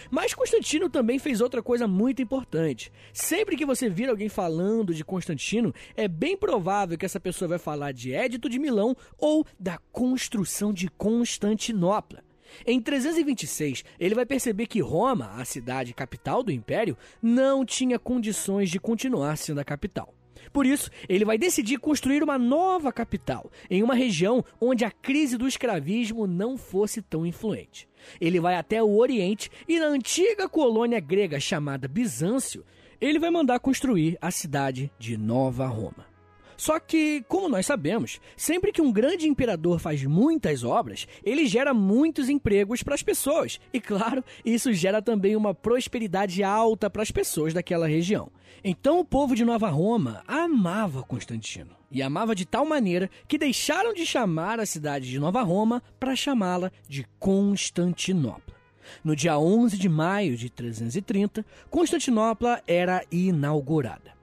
Mas 0.10 0.34
Constantino 0.34 0.90
também 0.90 1.20
fez 1.20 1.42
outra 1.42 1.62
coisa 1.62 1.88
muito 1.88 2.22
importante. 2.22 2.92
Sempre 3.14 3.56
que 3.56 3.66
você 3.66 3.90
vir 3.90 4.10
alguém 4.10 4.30
falando 4.30 4.94
de 4.94 5.04
Constantino, 5.04 5.74
é 5.96 6.08
bem 6.08 6.38
provável 6.38 6.98
que 6.98 7.06
essa 7.06 7.20
pessoa 7.20 7.50
vai 7.50 7.60
falar 7.60 7.92
de 7.92 8.14
Édito 8.14 8.50
de 8.50 8.60
Milão 8.60 8.96
ou 9.18 9.46
da 9.60 9.78
construção 9.92 10.74
de 10.74 10.90
Constantinopla. 10.90 12.24
Em 12.66 12.80
326, 12.80 13.84
ele 14.00 14.16
vai 14.16 14.26
perceber 14.26 14.68
que 14.68 14.80
Roma, 14.80 15.32
a 15.36 15.46
cidade 15.46 15.94
capital 15.94 16.42
do 16.42 16.52
império, 16.52 16.98
não 17.22 17.66
tinha 17.66 18.00
condições 18.00 18.70
de 18.70 18.80
continuar 18.80 19.38
sendo 19.38 19.60
a 19.60 19.66
capital. 19.66 20.14
Por 20.58 20.66
isso, 20.66 20.90
ele 21.08 21.24
vai 21.24 21.38
decidir 21.38 21.78
construir 21.78 22.24
uma 22.24 22.36
nova 22.36 22.92
capital, 22.92 23.52
em 23.70 23.84
uma 23.84 23.94
região 23.94 24.44
onde 24.60 24.84
a 24.84 24.90
crise 24.90 25.38
do 25.38 25.48
escravismo 25.48 26.26
não 26.26 26.58
fosse 26.58 27.00
tão 27.00 27.28
influente. 27.28 27.88
Ele 28.20 28.40
vai 28.40 28.56
até 28.56 28.82
o 28.82 28.98
Oriente 28.98 29.52
e, 29.68 29.80
na 29.80 29.86
antiga 29.86 30.50
colônia 30.50 31.00
grega 31.00 31.40
chamada 31.40 31.88
Bizâncio, 31.88 32.66
ele 33.00 33.20
vai 33.20 33.30
mandar 33.30 33.60
construir 33.60 34.18
a 34.20 34.32
cidade 34.32 34.90
de 34.98 35.16
Nova 35.16 35.68
Roma. 35.68 36.17
Só 36.58 36.80
que, 36.80 37.24
como 37.28 37.48
nós 37.48 37.68
sabemos, 37.68 38.20
sempre 38.36 38.72
que 38.72 38.82
um 38.82 38.92
grande 38.92 39.28
imperador 39.28 39.80
faz 39.80 40.04
muitas 40.04 40.64
obras, 40.64 41.08
ele 41.24 41.46
gera 41.46 41.72
muitos 41.74 42.28
empregos 42.28 42.82
para 42.82 42.96
as 42.96 43.04
pessoas. 43.04 43.60
E 43.72 43.80
claro, 43.80 44.24
isso 44.44 44.74
gera 44.74 45.02
também 45.02 45.36
uma 45.36 45.54
prosperidade 45.54 46.44
alta 46.44 46.90
para 46.90 47.04
as 47.04 47.12
pessoas 47.12 47.54
daquela 47.54 47.88
região. 47.88 48.32
Então 48.64 49.00
o 49.00 49.06
povo 49.06 49.36
de 49.36 49.46
Nova 49.46 49.70
Roma 49.70 50.24
amava 50.28 51.04
Constantino. 51.04 51.78
E 51.92 52.02
amava 52.02 52.36
de 52.36 52.46
tal 52.46 52.66
maneira 52.66 53.10
que 53.28 53.38
deixaram 53.38 53.94
de 53.94 54.06
chamar 54.06 54.60
a 54.60 54.66
cidade 54.66 55.10
de 55.10 55.20
Nova 55.20 55.42
Roma 55.42 55.82
para 56.00 56.16
chamá-la 56.16 56.72
de 56.90 57.06
Constantinopla. 57.20 58.58
No 59.04 59.16
dia 59.16 59.38
11 59.38 59.78
de 59.78 59.88
maio 59.88 60.36
de 60.36 60.50
330, 60.50 61.46
Constantinopla 61.70 62.62
era 62.68 63.04
inaugurada. 63.12 64.17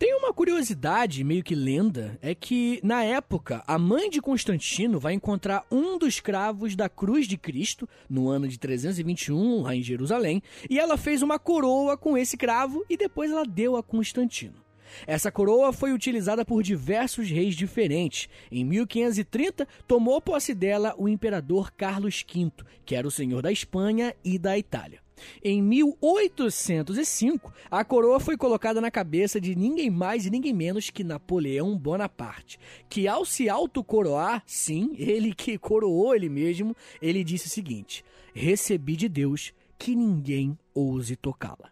Tem 0.00 0.14
uma 0.14 0.32
curiosidade, 0.32 1.22
meio 1.22 1.44
que 1.44 1.54
lenda, 1.54 2.18
é 2.22 2.34
que, 2.34 2.80
na 2.82 3.04
época, 3.04 3.62
a 3.66 3.78
mãe 3.78 4.08
de 4.08 4.18
Constantino 4.18 4.98
vai 4.98 5.12
encontrar 5.12 5.66
um 5.70 5.98
dos 5.98 6.20
cravos 6.20 6.74
da 6.74 6.88
cruz 6.88 7.28
de 7.28 7.36
Cristo, 7.36 7.86
no 8.08 8.30
ano 8.30 8.48
de 8.48 8.58
321, 8.58 9.60
lá 9.60 9.76
em 9.76 9.82
Jerusalém, 9.82 10.42
e 10.70 10.78
ela 10.78 10.96
fez 10.96 11.20
uma 11.20 11.38
coroa 11.38 11.98
com 11.98 12.16
esse 12.16 12.38
cravo 12.38 12.82
e 12.88 12.96
depois 12.96 13.30
ela 13.30 13.44
deu 13.44 13.76
a 13.76 13.82
Constantino. 13.82 14.64
Essa 15.06 15.30
coroa 15.30 15.70
foi 15.70 15.92
utilizada 15.92 16.46
por 16.46 16.62
diversos 16.62 17.28
reis 17.28 17.54
diferentes. 17.54 18.26
Em 18.50 18.64
1530, 18.64 19.68
tomou 19.86 20.18
posse 20.18 20.54
dela 20.54 20.94
o 20.96 21.10
imperador 21.10 21.70
Carlos 21.72 22.24
V, 22.26 22.50
que 22.86 22.94
era 22.94 23.06
o 23.06 23.10
senhor 23.10 23.42
da 23.42 23.52
Espanha 23.52 24.14
e 24.24 24.38
da 24.38 24.56
Itália. 24.56 25.02
Em 25.42 25.62
1805, 25.62 27.52
a 27.70 27.84
coroa 27.84 28.20
foi 28.20 28.36
colocada 28.36 28.80
na 28.80 28.90
cabeça 28.90 29.40
de 29.40 29.54
ninguém 29.54 29.90
mais 29.90 30.26
e 30.26 30.30
ninguém 30.30 30.52
menos 30.52 30.90
que 30.90 31.04
Napoleão 31.04 31.76
Bonaparte, 31.76 32.58
que 32.88 33.06
ao 33.08 33.24
se 33.24 33.48
autocoroar, 33.48 34.42
sim, 34.46 34.94
ele 34.98 35.34
que 35.34 35.58
coroou 35.58 36.14
ele 36.14 36.28
mesmo, 36.28 36.76
ele 37.00 37.24
disse 37.24 37.46
o 37.46 37.50
seguinte: 37.50 38.04
Recebi 38.34 38.96
de 38.96 39.08
Deus 39.08 39.52
que 39.78 39.94
ninguém 39.96 40.58
ouse 40.74 41.16
tocá-la. 41.16 41.70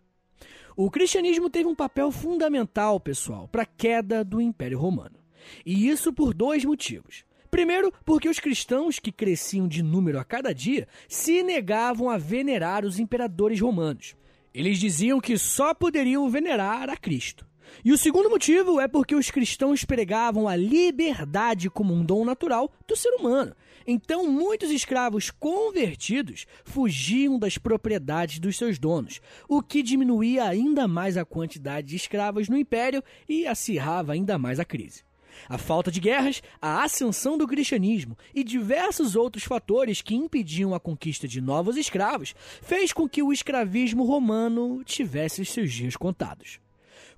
O 0.77 0.91
cristianismo 0.91 1.51
teve 1.51 1.69
um 1.69 1.75
papel 1.75 2.11
fundamental, 2.13 3.01
pessoal, 3.01 3.49
para 3.49 3.63
a 3.63 3.67
queda 3.67 4.25
do 4.25 4.41
Império 4.41 4.79
Romano. 4.79 5.19
E 5.65 5.89
isso 5.89 6.13
por 6.13 6.33
dois 6.33 6.65
motivos. 6.65 7.25
Primeiro, 7.51 7.93
porque 8.05 8.29
os 8.29 8.39
cristãos, 8.39 8.99
que 8.99 9.11
cresciam 9.11 9.67
de 9.67 9.83
número 9.83 10.19
a 10.19 10.25
cada 10.25 10.55
dia, 10.55 10.87
se 11.09 11.43
negavam 11.43 12.11
a 12.11 12.19
venerar 12.19 12.85
os 12.85 12.99
imperadores 12.99 13.61
romanos. 13.61 14.15
Eles 14.53 14.79
diziam 14.79 15.21
que 15.21 15.39
só 15.39 15.73
poderiam 15.75 16.29
venerar 16.29 16.91
a 16.91 16.97
Cristo. 16.97 17.47
E 17.85 17.93
o 17.93 17.99
segundo 17.99 18.31
motivo 18.31 18.81
é 18.81 18.89
porque 18.89 19.15
os 19.15 19.31
cristãos 19.31 19.85
pregavam 19.85 20.49
a 20.49 20.57
liberdade 20.57 21.71
como 21.71 21.95
um 21.95 22.05
dom 22.05 22.25
natural 22.25 22.73
do 22.87 22.97
ser 22.97 23.11
humano. 23.11 23.55
Então, 23.87 24.31
muitos 24.31 24.71
escravos 24.71 25.31
convertidos 25.31 26.47
fugiam 26.65 27.39
das 27.39 27.57
propriedades 27.57 28.39
dos 28.39 28.57
seus 28.57 28.79
donos, 28.79 29.21
o 29.49 29.63
que 29.63 29.83
diminuía 29.83 30.45
ainda 30.45 30.87
mais 30.87 31.17
a 31.17 31.25
quantidade 31.25 31.89
de 31.89 31.97
escravos 31.97 32.49
no 32.49 32.59
império 32.59 33.03
e 33.29 33.47
acirrava 33.47 34.13
ainda 34.13 34.39
mais 34.39 34.61
a 34.61 34.65
crise. 34.65 35.08
A 35.49 35.57
falta 35.57 35.91
de 35.91 35.99
guerras, 35.99 36.43
a 36.61 36.85
ascensão 36.85 37.39
do 37.39 37.47
cristianismo 37.47 38.17
e 38.35 38.45
diversos 38.45 39.17
outros 39.17 39.45
fatores 39.45 40.03
que 40.03 40.15
impediam 40.15 40.75
a 40.75 40.81
conquista 40.81 41.27
de 41.27 41.41
novos 41.41 41.77
escravos 41.77 42.35
fez 42.61 42.93
com 42.93 43.09
que 43.09 43.23
o 43.23 43.33
escravismo 43.33 44.05
romano 44.05 44.83
tivesse 44.85 45.45
seus 45.45 45.73
dias 45.73 45.97
contados. 45.97 46.61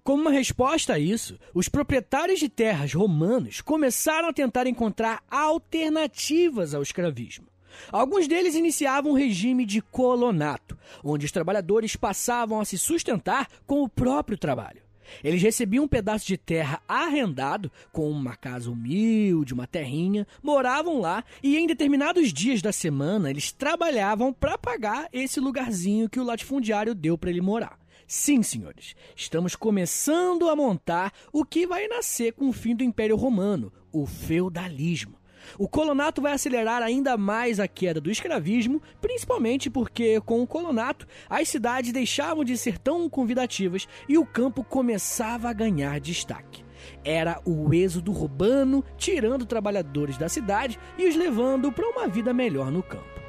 Como 0.04 0.22
uma 0.22 0.30
resposta 0.30 0.94
a 0.94 0.98
isso, 0.98 1.38
os 1.52 1.68
proprietários 1.68 2.38
de 2.38 2.48
terras 2.48 2.94
romanos 2.94 3.60
começaram 3.60 4.28
a 4.28 4.32
tentar 4.32 4.66
encontrar 4.66 5.22
alternativas 5.28 6.72
ao 6.72 6.82
escravismo. 6.82 7.46
Alguns 7.90 8.26
deles 8.26 8.54
iniciavam 8.54 9.12
um 9.12 9.16
regime 9.16 9.66
de 9.66 9.80
colonato, 9.80 10.78
onde 11.04 11.26
os 11.26 11.32
trabalhadores 11.32 11.96
passavam 11.96 12.60
a 12.60 12.64
se 12.64 12.78
sustentar 12.78 13.48
com 13.66 13.82
o 13.82 13.88
próprio 13.88 14.38
trabalho. 14.38 14.82
Eles 15.22 15.42
recebiam 15.42 15.84
um 15.84 15.88
pedaço 15.88 16.26
de 16.26 16.36
terra 16.36 16.82
arrendado, 16.88 17.70
com 17.92 18.10
uma 18.10 18.36
casa 18.36 18.70
humilde, 18.70 19.54
uma 19.54 19.66
terrinha, 19.66 20.26
moravam 20.42 21.00
lá 21.00 21.24
e 21.42 21.56
em 21.56 21.66
determinados 21.66 22.32
dias 22.32 22.62
da 22.62 22.72
semana 22.72 23.30
eles 23.30 23.52
trabalhavam 23.52 24.32
para 24.32 24.58
pagar 24.58 25.08
esse 25.12 25.40
lugarzinho 25.40 26.08
que 26.08 26.20
o 26.20 26.24
latifundiário 26.24 26.94
deu 26.94 27.18
para 27.18 27.30
ele 27.30 27.40
morar. 27.40 27.78
Sim, 28.06 28.42
senhores, 28.42 28.96
estamos 29.14 29.54
começando 29.54 30.48
a 30.48 30.56
montar 30.56 31.12
o 31.32 31.44
que 31.44 31.64
vai 31.66 31.86
nascer 31.86 32.32
com 32.32 32.48
o 32.48 32.52
fim 32.52 32.74
do 32.74 32.82
Império 32.82 33.14
Romano, 33.14 33.72
o 33.92 34.04
feudalismo. 34.04 35.19
O 35.58 35.68
colonato 35.68 36.22
vai 36.22 36.32
acelerar 36.32 36.82
ainda 36.82 37.16
mais 37.16 37.60
a 37.60 37.68
queda 37.68 38.00
do 38.00 38.10
escravismo, 38.10 38.82
principalmente 39.00 39.70
porque, 39.70 40.20
com 40.20 40.42
o 40.42 40.46
colonato, 40.46 41.06
as 41.28 41.48
cidades 41.48 41.92
deixavam 41.92 42.44
de 42.44 42.56
ser 42.56 42.78
tão 42.78 43.08
convidativas 43.08 43.86
e 44.08 44.18
o 44.18 44.26
campo 44.26 44.64
começava 44.64 45.48
a 45.48 45.52
ganhar 45.52 46.00
destaque. 46.00 46.64
Era 47.04 47.40
o 47.44 47.72
êxodo 47.74 48.10
urbano 48.10 48.84
tirando 48.96 49.44
trabalhadores 49.44 50.16
da 50.16 50.28
cidade 50.28 50.78
e 50.98 51.06
os 51.06 51.16
levando 51.16 51.70
para 51.70 51.88
uma 51.88 52.08
vida 52.08 52.32
melhor 52.32 52.70
no 52.70 52.82
campo. 52.82 53.20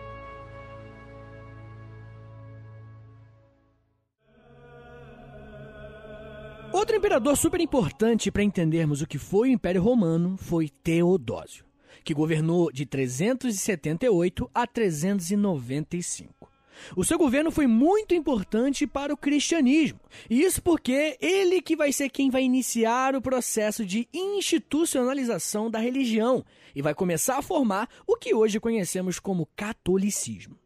Outro 6.73 6.95
imperador 6.95 7.35
super 7.35 7.59
importante 7.59 8.31
para 8.31 8.43
entendermos 8.43 9.01
o 9.01 9.07
que 9.07 9.17
foi 9.17 9.49
o 9.49 9.51
Império 9.51 9.81
Romano 9.81 10.37
foi 10.37 10.69
Teodósio 10.69 11.70
que 12.03 12.13
governou 12.13 12.71
de 12.71 12.85
378 12.85 14.49
a 14.53 14.67
395. 14.67 16.51
O 16.95 17.03
seu 17.03 17.17
governo 17.17 17.51
foi 17.51 17.67
muito 17.67 18.13
importante 18.13 18.87
para 18.87 19.13
o 19.13 19.17
cristianismo. 19.17 19.99
Isso 20.29 20.61
porque 20.61 21.17
ele 21.21 21.61
que 21.61 21.75
vai 21.75 21.91
ser 21.91 22.09
quem 22.09 22.29
vai 22.29 22.43
iniciar 22.43 23.15
o 23.15 23.21
processo 23.21 23.85
de 23.85 24.07
institucionalização 24.13 25.69
da 25.69 25.79
religião 25.79 26.43
e 26.75 26.81
vai 26.81 26.93
começar 26.93 27.37
a 27.37 27.41
formar 27.41 27.89
o 28.07 28.15
que 28.15 28.33
hoje 28.33 28.59
conhecemos 28.59 29.19
como 29.19 29.47
catolicismo. 29.55 30.60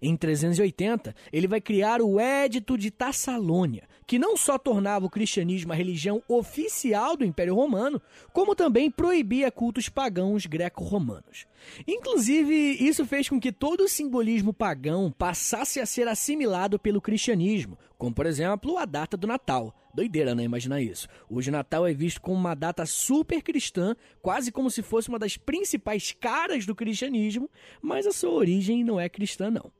Em 0.00 0.16
380, 0.16 1.14
ele 1.32 1.46
vai 1.46 1.60
criar 1.60 2.00
o 2.00 2.18
Édito 2.18 2.76
de 2.76 2.90
Tassalônia, 2.90 3.88
que 4.06 4.18
não 4.18 4.36
só 4.36 4.58
tornava 4.58 5.06
o 5.06 5.10
cristianismo 5.10 5.72
a 5.72 5.76
religião 5.76 6.22
oficial 6.28 7.16
do 7.16 7.24
Império 7.24 7.54
Romano, 7.54 8.00
como 8.32 8.54
também 8.54 8.90
proibia 8.90 9.50
cultos 9.50 9.88
pagãos 9.88 10.46
greco-romanos. 10.46 11.46
Inclusive, 11.86 12.54
isso 12.80 13.06
fez 13.06 13.28
com 13.28 13.40
que 13.40 13.52
todo 13.52 13.84
o 13.84 13.88
simbolismo 13.88 14.52
pagão 14.52 15.12
passasse 15.16 15.80
a 15.80 15.86
ser 15.86 16.08
assimilado 16.08 16.78
pelo 16.78 17.00
cristianismo, 17.00 17.78
como 17.96 18.14
por 18.14 18.26
exemplo 18.26 18.78
a 18.78 18.84
data 18.84 19.16
do 19.16 19.26
Natal. 19.26 19.74
Doideira, 19.92 20.34
né? 20.34 20.44
Imaginar 20.44 20.80
isso. 20.80 21.08
Hoje 21.28 21.50
Natal 21.50 21.86
é 21.86 21.92
visto 21.92 22.20
como 22.20 22.36
uma 22.36 22.54
data 22.54 22.86
super 22.86 23.42
cristã, 23.42 23.96
quase 24.22 24.52
como 24.52 24.70
se 24.70 24.82
fosse 24.82 25.08
uma 25.08 25.18
das 25.18 25.36
principais 25.36 26.12
caras 26.12 26.64
do 26.64 26.74
cristianismo, 26.74 27.50
mas 27.82 28.06
a 28.06 28.12
sua 28.12 28.30
origem 28.30 28.84
não 28.84 29.00
é 29.00 29.08
cristã, 29.08 29.50
não. 29.50 29.72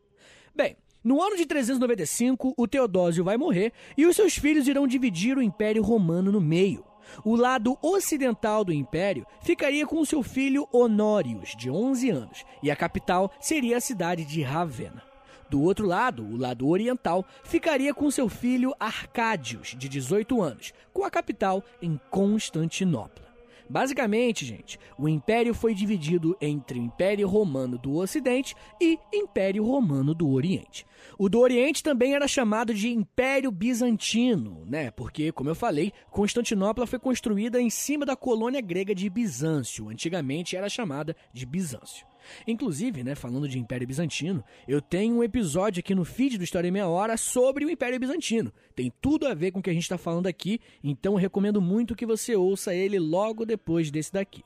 Bem, 0.61 0.77
no 1.03 1.23
ano 1.23 1.39
de 1.39 1.47
395, 1.47 2.53
o 2.55 2.69
Teodósio 2.69 3.25
vai 3.25 3.39
morrer 3.39 3.73
e 3.97 4.05
os 4.05 4.15
seus 4.15 4.37
filhos 4.37 4.69
irão 4.69 4.87
dividir 4.87 5.39
o 5.39 5.43
Império 5.43 5.83
Romano 5.83 6.31
no 6.31 6.39
meio. 6.39 6.85
O 7.25 7.35
lado 7.35 7.79
ocidental 7.81 8.63
do 8.63 8.71
império 8.71 9.27
ficaria 9.41 9.87
com 9.87 10.05
seu 10.05 10.23
filho 10.23 10.69
Honórios, 10.71 11.55
de 11.57 11.71
11 11.71 12.11
anos, 12.11 12.45
e 12.63 12.71
a 12.71 12.77
capital 12.77 13.33
seria 13.41 13.79
a 13.79 13.81
cidade 13.81 14.23
de 14.27 14.43
Ravenna. 14.43 15.03
Do 15.49 15.63
outro 15.63 15.87
lado, 15.87 16.27
o 16.27 16.37
lado 16.37 16.69
oriental, 16.69 17.25
ficaria 17.43 17.95
com 17.95 18.11
seu 18.11 18.29
filho 18.29 18.75
Arcádios, 18.79 19.75
de 19.79 19.89
18 19.89 20.43
anos, 20.43 20.75
com 20.93 21.07
a 21.07 21.11
capital 21.11 21.65
em 21.81 21.99
Constantinopla. 22.11 23.30
Basicamente, 23.71 24.45
gente, 24.45 24.81
o 24.99 25.09
império 25.09 25.55
foi 25.55 25.73
dividido 25.73 26.37
entre 26.41 26.77
o 26.77 26.83
Império 26.83 27.29
Romano 27.29 27.79
do 27.79 27.95
Ocidente 27.95 28.57
e 28.81 28.99
Império 29.15 29.65
Romano 29.65 30.13
do 30.13 30.29
Oriente. 30.29 30.85
O 31.17 31.29
do 31.29 31.39
Oriente 31.39 31.81
também 31.81 32.13
era 32.13 32.27
chamado 32.27 32.75
de 32.75 32.89
Império 32.89 33.53
Bizantino, 33.53 34.65
né? 34.67 34.91
Porque, 34.91 35.31
como 35.31 35.51
eu 35.51 35.55
falei, 35.55 35.93
Constantinopla 36.11 36.85
foi 36.85 36.99
construída 36.99 37.61
em 37.61 37.71
cima 37.71 38.05
da 38.05 38.17
colônia 38.17 38.61
grega 38.61 38.93
de 38.93 39.09
Bizâncio. 39.09 39.89
Antigamente 39.89 40.57
era 40.57 40.69
chamada 40.69 41.15
de 41.33 41.47
Bizâncio. 41.47 42.05
Inclusive, 42.47 43.03
né, 43.03 43.15
falando 43.15 43.49
de 43.49 43.59
Império 43.59 43.87
Bizantino, 43.87 44.45
eu 44.67 44.81
tenho 44.81 45.17
um 45.17 45.25
episódio 45.25 45.81
aqui 45.81 45.95
no 45.95 46.05
feed 46.05 46.39
do 46.39 46.45
História 46.45 46.69
em 46.69 46.73
Meia 46.73 46.89
Hora 46.89 47.17
sobre 47.17 47.65
o 47.65 47.71
Império 47.71 47.99
Bizantino. 47.99 48.53
Tem 48.75 48.93
tudo 49.01 49.27
a 49.27 49.35
ver 49.35 49.51
com 49.51 49.61
o 49.61 49.63
que 49.63 49.71
a 49.71 49.73
gente 49.73 49.83
está 49.83 49.99
falando 49.99 50.27
aqui, 50.27 50.61
então 50.83 51.15
recomendo 51.15 51.61
muito 51.61 51.95
que 51.95 52.07
você 52.07 52.35
ouça 52.37 52.75
ele 52.75 52.99
logo 52.99 53.45
depois 53.45 53.91
desse 53.91 54.13
daqui. 54.13 54.43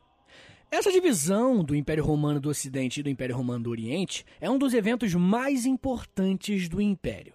Essa 0.71 0.91
divisão 0.91 1.63
do 1.63 1.77
Império 1.77 2.05
Romano 2.05 2.41
do 2.41 2.49
Ocidente 2.49 2.99
e 2.99 3.03
do 3.03 3.09
Império 3.09 3.37
Romano 3.37 3.65
do 3.65 3.71
Oriente 3.71 4.25
é 4.41 4.51
um 4.51 4.59
dos 4.59 4.75
eventos 4.75 5.15
mais 5.15 5.67
importantes 5.67 6.69
do 6.69 6.81
Império. 6.81 7.35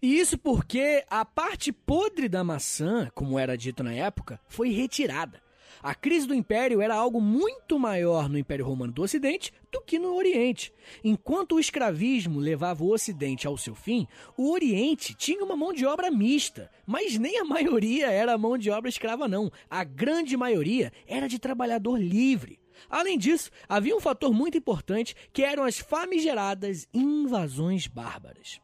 E 0.00 0.18
isso 0.18 0.38
porque 0.38 1.04
a 1.10 1.24
parte 1.24 1.72
podre 1.72 2.28
da 2.28 2.44
maçã, 2.44 3.10
como 3.14 3.38
era 3.38 3.56
dito 3.56 3.82
na 3.82 3.92
época, 3.92 4.40
foi 4.48 4.70
retirada. 4.70 5.40
A 5.82 5.94
crise 5.94 6.26
do 6.26 6.34
império 6.34 6.80
era 6.80 6.94
algo 6.94 7.20
muito 7.20 7.78
maior 7.78 8.28
no 8.28 8.38
Império 8.38 8.64
Romano 8.64 8.92
do 8.92 9.02
Ocidente 9.02 9.52
do 9.70 9.80
que 9.80 9.98
no 9.98 10.14
Oriente. 10.14 10.72
Enquanto 11.04 11.54
o 11.54 11.60
escravismo 11.60 12.40
levava 12.40 12.82
o 12.82 12.92
Ocidente 12.92 13.46
ao 13.46 13.56
seu 13.56 13.74
fim, 13.74 14.06
o 14.36 14.50
Oriente 14.50 15.14
tinha 15.14 15.44
uma 15.44 15.56
mão 15.56 15.72
de 15.72 15.86
obra 15.86 16.10
mista, 16.10 16.70
mas 16.86 17.18
nem 17.18 17.38
a 17.38 17.44
maioria 17.44 18.10
era 18.10 18.38
mão 18.38 18.58
de 18.58 18.70
obra 18.70 18.88
escrava, 18.88 19.28
não. 19.28 19.50
A 19.70 19.84
grande 19.84 20.36
maioria 20.36 20.92
era 21.06 21.28
de 21.28 21.38
trabalhador 21.38 21.96
livre. 21.96 22.58
Além 22.88 23.18
disso, 23.18 23.50
havia 23.68 23.96
um 23.96 24.00
fator 24.00 24.32
muito 24.32 24.56
importante 24.56 25.14
que 25.32 25.42
eram 25.42 25.64
as 25.64 25.78
famigeradas 25.78 26.86
invasões 26.94 27.86
bárbaras. 27.86 28.60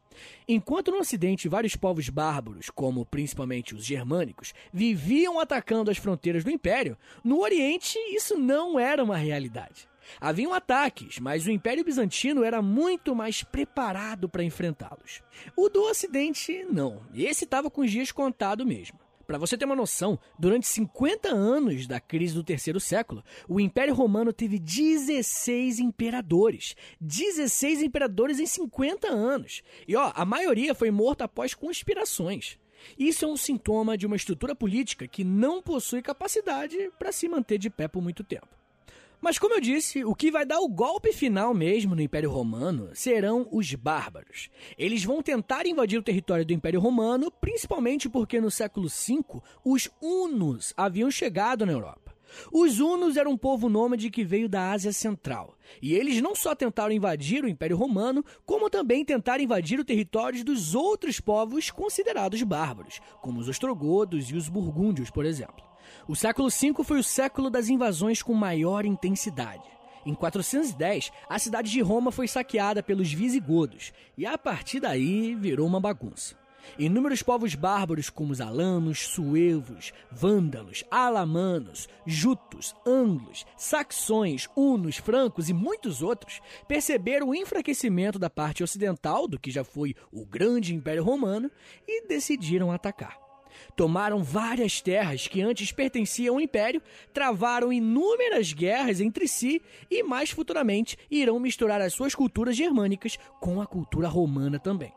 Enquanto 0.48 0.90
no 0.90 0.98
Ocidente 0.98 1.48
vários 1.48 1.76
povos 1.76 2.08
bárbaros, 2.08 2.70
como 2.70 3.04
principalmente 3.04 3.74
os 3.74 3.84
germânicos, 3.84 4.54
viviam 4.72 5.38
atacando 5.38 5.90
as 5.90 5.98
fronteiras 5.98 6.44
do 6.44 6.50
Império, 6.50 6.96
no 7.22 7.40
Oriente 7.40 7.98
isso 8.10 8.38
não 8.38 8.78
era 8.78 9.02
uma 9.02 9.16
realidade. 9.16 9.88
Haviam 10.20 10.52
ataques, 10.52 11.18
mas 11.18 11.46
o 11.46 11.50
Império 11.50 11.84
Bizantino 11.84 12.44
era 12.44 12.60
muito 12.60 13.14
mais 13.14 13.42
preparado 13.42 14.28
para 14.28 14.44
enfrentá-los. 14.44 15.22
O 15.56 15.68
do 15.68 15.82
Ocidente, 15.82 16.64
não. 16.70 17.00
Esse 17.14 17.44
estava 17.44 17.70
com 17.70 17.80
os 17.80 17.90
dias 17.90 18.12
contados 18.12 18.66
mesmo. 18.66 19.03
Para 19.26 19.38
você 19.38 19.56
ter 19.56 19.64
uma 19.64 19.76
noção, 19.76 20.18
durante 20.38 20.66
50 20.66 21.28
anos 21.28 21.86
da 21.86 21.98
crise 21.98 22.34
do 22.34 22.44
terceiro 22.44 22.78
século, 22.78 23.24
o 23.48 23.58
Império 23.58 23.94
Romano 23.94 24.32
teve 24.32 24.58
16 24.58 25.78
imperadores. 25.78 26.76
16 27.00 27.82
imperadores 27.82 28.38
em 28.38 28.46
50 28.46 29.08
anos. 29.08 29.62
E 29.88 29.96
ó, 29.96 30.12
a 30.14 30.24
maioria 30.24 30.74
foi 30.74 30.90
morta 30.90 31.24
após 31.24 31.54
conspirações. 31.54 32.58
Isso 32.98 33.24
é 33.24 33.28
um 33.28 33.36
sintoma 33.36 33.96
de 33.96 34.06
uma 34.06 34.16
estrutura 34.16 34.54
política 34.54 35.08
que 35.08 35.24
não 35.24 35.62
possui 35.62 36.02
capacidade 36.02 36.90
para 36.98 37.12
se 37.12 37.28
manter 37.28 37.58
de 37.58 37.70
pé 37.70 37.88
por 37.88 38.02
muito 38.02 38.22
tempo. 38.22 38.63
Mas 39.20 39.38
como 39.38 39.54
eu 39.54 39.60
disse, 39.60 40.04
o 40.04 40.14
que 40.14 40.30
vai 40.30 40.44
dar 40.44 40.60
o 40.60 40.68
golpe 40.68 41.12
final 41.12 41.54
mesmo 41.54 41.94
no 41.94 42.02
Império 42.02 42.30
Romano 42.30 42.90
serão 42.94 43.48
os 43.50 43.74
bárbaros. 43.74 44.50
Eles 44.78 45.04
vão 45.04 45.22
tentar 45.22 45.66
invadir 45.66 45.98
o 45.98 46.02
território 46.02 46.44
do 46.44 46.52
Império 46.52 46.80
Romano, 46.80 47.30
principalmente 47.30 48.08
porque 48.08 48.40
no 48.40 48.50
século 48.50 48.88
V 48.88 49.42
os 49.64 49.90
hunos 50.00 50.72
haviam 50.76 51.10
chegado 51.10 51.66
na 51.66 51.72
Europa. 51.72 52.13
Os 52.52 52.80
hunos 52.80 53.16
eram 53.16 53.32
um 53.32 53.36
povo 53.36 53.68
nômade 53.68 54.10
que 54.10 54.24
veio 54.24 54.48
da 54.48 54.70
Ásia 54.72 54.92
Central, 54.92 55.56
e 55.80 55.94
eles 55.94 56.20
não 56.20 56.34
só 56.34 56.54
tentaram 56.54 56.92
invadir 56.92 57.44
o 57.44 57.48
Império 57.48 57.76
Romano, 57.76 58.24
como 58.44 58.70
também 58.70 59.04
tentaram 59.04 59.42
invadir 59.42 59.78
o 59.78 59.84
território 59.84 60.44
dos 60.44 60.74
outros 60.74 61.20
povos 61.20 61.70
considerados 61.70 62.42
bárbaros, 62.42 63.00
como 63.20 63.40
os 63.40 63.48
ostrogodos 63.48 64.30
e 64.30 64.36
os 64.36 64.48
burgúndios, 64.48 65.10
por 65.10 65.24
exemplo. 65.24 65.64
O 66.08 66.14
século 66.14 66.48
V 66.48 66.84
foi 66.84 66.98
o 66.98 67.04
século 67.04 67.50
das 67.50 67.68
invasões 67.68 68.22
com 68.22 68.34
maior 68.34 68.84
intensidade. 68.84 69.74
Em 70.06 70.14
410, 70.14 71.10
a 71.28 71.38
cidade 71.38 71.70
de 71.70 71.80
Roma 71.80 72.12
foi 72.12 72.28
saqueada 72.28 72.82
pelos 72.82 73.10
visigodos, 73.12 73.92
e 74.18 74.26
a 74.26 74.36
partir 74.36 74.80
daí 74.80 75.34
virou 75.34 75.66
uma 75.66 75.80
bagunça. 75.80 76.43
Inúmeros 76.78 77.22
povos 77.22 77.54
bárbaros 77.54 78.10
como 78.10 78.32
os 78.32 78.40
alanos, 78.40 79.06
suevos, 79.06 79.92
vândalos, 80.10 80.84
alamanos, 80.90 81.88
jutos, 82.06 82.74
anglos, 82.86 83.46
saxões, 83.56 84.48
hunos, 84.56 84.96
francos 84.96 85.48
e 85.48 85.52
muitos 85.52 86.02
outros 86.02 86.40
perceberam 86.66 87.28
o 87.28 87.34
enfraquecimento 87.34 88.18
da 88.18 88.30
parte 88.30 88.62
ocidental 88.62 89.28
do 89.28 89.38
que 89.38 89.50
já 89.50 89.64
foi 89.64 89.94
o 90.12 90.24
grande 90.24 90.74
Império 90.74 91.04
Romano 91.04 91.50
e 91.86 92.06
decidiram 92.06 92.72
atacar. 92.72 93.24
Tomaram 93.76 94.22
várias 94.22 94.80
terras 94.80 95.26
que 95.26 95.40
antes 95.40 95.72
pertenciam 95.72 96.34
ao 96.34 96.40
império, 96.40 96.82
travaram 97.12 97.72
inúmeras 97.72 98.52
guerras 98.52 99.00
entre 99.00 99.26
si 99.26 99.62
e, 99.90 100.02
mais 100.02 100.30
futuramente, 100.30 100.98
irão 101.10 101.38
misturar 101.38 101.80
as 101.80 101.92
suas 101.92 102.14
culturas 102.14 102.56
germânicas 102.56 103.16
com 103.40 103.60
a 103.60 103.66
cultura 103.66 104.08
romana 104.08 104.58
também. 104.58 104.92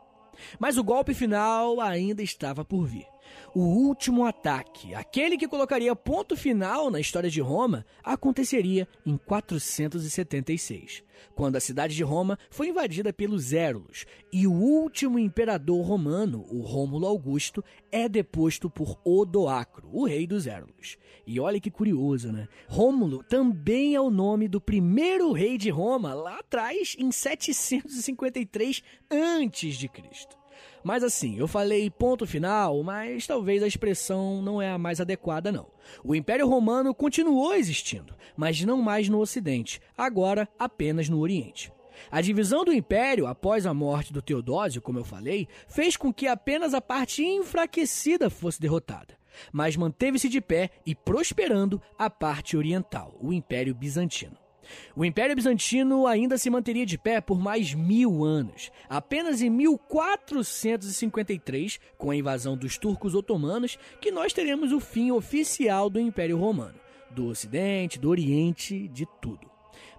Mas 0.58 0.76
o 0.76 0.84
golpe 0.84 1.14
final 1.14 1.80
ainda 1.80 2.22
estava 2.22 2.64
por 2.64 2.86
vir. 2.86 3.06
O 3.54 3.60
último 3.60 4.24
ataque, 4.24 4.94
aquele 4.94 5.36
que 5.36 5.48
colocaria 5.48 5.94
ponto 5.96 6.36
final 6.36 6.90
na 6.90 7.00
história 7.00 7.30
de 7.30 7.40
Roma, 7.40 7.84
aconteceria 8.04 8.86
em 9.04 9.16
476, 9.16 11.02
quando 11.34 11.56
a 11.56 11.60
cidade 11.60 11.94
de 11.94 12.02
Roma 12.02 12.38
foi 12.50 12.68
invadida 12.68 13.12
pelos 13.12 13.52
Érulos 13.52 14.06
e 14.32 14.46
o 14.46 14.52
último 14.52 15.18
imperador 15.18 15.84
romano, 15.84 16.46
o 16.48 16.60
Rômulo 16.60 17.06
Augusto, 17.06 17.64
é 17.90 18.08
deposto 18.08 18.70
por 18.70 18.98
Odoacro, 19.04 19.88
o 19.92 20.06
rei 20.06 20.26
dos 20.26 20.46
Érulos. 20.46 20.96
E 21.26 21.40
olha 21.40 21.60
que 21.60 21.70
curioso, 21.70 22.32
né? 22.32 22.48
Rômulo 22.68 23.22
também 23.24 23.94
é 23.94 24.00
o 24.00 24.10
nome 24.10 24.48
do 24.48 24.60
primeiro 24.60 25.32
rei 25.32 25.58
de 25.58 25.68
Roma 25.68 26.14
lá 26.14 26.38
atrás 26.38 26.94
em 26.98 27.10
753 27.10 28.82
antes 29.10 29.76
de 29.76 29.88
Cristo. 29.88 30.37
Mas 30.82 31.02
assim, 31.02 31.38
eu 31.38 31.48
falei 31.48 31.90
ponto 31.90 32.26
final, 32.26 32.82
mas 32.82 33.26
talvez 33.26 33.62
a 33.62 33.66
expressão 33.66 34.40
não 34.42 34.60
é 34.60 34.70
a 34.70 34.78
mais 34.78 35.00
adequada, 35.00 35.52
não. 35.52 35.66
O 36.04 36.14
Império 36.14 36.48
Romano 36.48 36.94
continuou 36.94 37.54
existindo, 37.54 38.14
mas 38.36 38.62
não 38.62 38.80
mais 38.80 39.08
no 39.08 39.18
Ocidente, 39.18 39.80
agora 39.96 40.48
apenas 40.58 41.08
no 41.08 41.20
Oriente. 41.20 41.72
A 42.10 42.20
divisão 42.20 42.64
do 42.64 42.72
império 42.72 43.26
após 43.26 43.66
a 43.66 43.74
morte 43.74 44.12
do 44.12 44.22
Teodósio, 44.22 44.80
como 44.80 44.98
eu 44.98 45.04
falei, 45.04 45.48
fez 45.66 45.96
com 45.96 46.12
que 46.12 46.26
apenas 46.26 46.72
a 46.72 46.80
parte 46.80 47.24
enfraquecida 47.24 48.30
fosse 48.30 48.60
derrotada, 48.60 49.18
mas 49.52 49.76
manteve-se 49.76 50.28
de 50.28 50.40
pé 50.40 50.70
e 50.86 50.94
prosperando 50.94 51.82
a 51.98 52.08
parte 52.08 52.56
oriental, 52.56 53.16
o 53.20 53.32
Império 53.32 53.74
Bizantino. 53.74 54.47
O 54.94 55.04
Império 55.04 55.36
Bizantino 55.36 56.06
ainda 56.06 56.38
se 56.38 56.48
manteria 56.50 56.86
de 56.86 56.98
pé 56.98 57.20
por 57.20 57.38
mais 57.38 57.74
mil 57.74 58.24
anos. 58.24 58.72
Apenas 58.88 59.42
em 59.42 59.50
1453, 59.50 61.78
com 61.96 62.10
a 62.10 62.16
invasão 62.16 62.56
dos 62.56 62.78
turcos 62.78 63.14
otomanos, 63.14 63.78
que 64.00 64.10
nós 64.10 64.32
teremos 64.32 64.72
o 64.72 64.80
fim 64.80 65.10
oficial 65.10 65.90
do 65.90 66.00
Império 66.00 66.38
Romano. 66.38 66.80
Do 67.10 67.26
Ocidente, 67.26 67.98
do 67.98 68.08
Oriente, 68.08 68.88
de 68.88 69.06
tudo. 69.20 69.46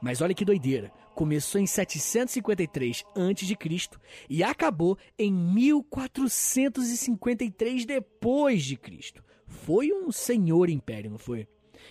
Mas 0.01 0.21
olha 0.21 0.33
que 0.33 0.45
doideira. 0.45 0.91
Começou 1.13 1.59
em 1.59 1.65
753 1.65 3.03
a.C. 3.13 3.57
e 4.29 4.41
acabou 4.43 4.97
em 5.17 5.33
1453 5.33 7.85
depois 7.85 8.63
de 8.63 8.77
Cristo. 8.77 9.21
Foi 9.45 9.91
um 9.91 10.09
senhor 10.11 10.69
império, 10.69 11.11
não 11.11 11.17
foi? 11.17 11.45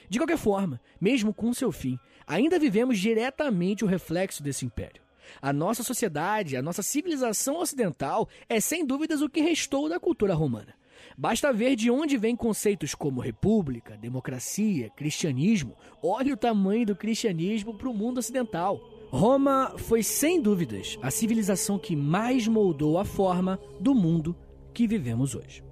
De 0.09 0.19
qualquer 0.19 0.39
forma, 0.39 0.81
mesmo 1.01 1.33
com 1.33 1.53
seu 1.53 1.71
fim, 1.73 1.99
ainda 2.27 2.59
vivemos 2.59 2.99
diretamente 2.99 3.85
o 3.85 3.89
reflexo 3.89 4.43
desse 4.43 4.65
império. 4.65 5.03
A 5.41 5.53
nossa 5.53 5.83
sociedade, 5.83 6.57
a 6.57 6.63
nossa 6.63 6.83
civilização 6.83 7.59
ocidental 7.59 8.29
é 8.49 8.61
sem 8.61 8.85
dúvidas 8.85 9.21
o 9.21 9.29
que 9.29 9.41
restou 9.41 9.89
da 9.89 10.01
cultura 10.01 10.35
romana. 10.35 10.75
Basta 11.17 11.53
ver 11.53 11.77
de 11.77 11.91
onde 11.91 12.17
vêm 12.17 12.37
conceitos 12.37 12.95
como 12.95 13.21
república, 13.21 13.97
democracia, 13.97 14.91
cristianismo. 14.91 15.77
Olha 16.03 16.33
o 16.33 16.37
tamanho 16.37 16.87
do 16.87 16.97
cristianismo 16.97 17.75
para 17.75 17.89
o 17.89 17.95
mundo 17.95 18.19
ocidental. 18.19 18.81
Roma 19.11 19.75
foi, 19.79 20.03
sem 20.03 20.41
dúvidas, 20.41 20.99
a 21.03 21.11
civilização 21.11 21.79
que 21.79 21.97
mais 21.97 22.47
moldou 22.47 22.99
a 22.99 23.05
forma 23.05 23.59
do 23.81 23.95
mundo 23.95 24.37
que 24.73 24.87
vivemos 24.87 25.35
hoje. 25.35 25.68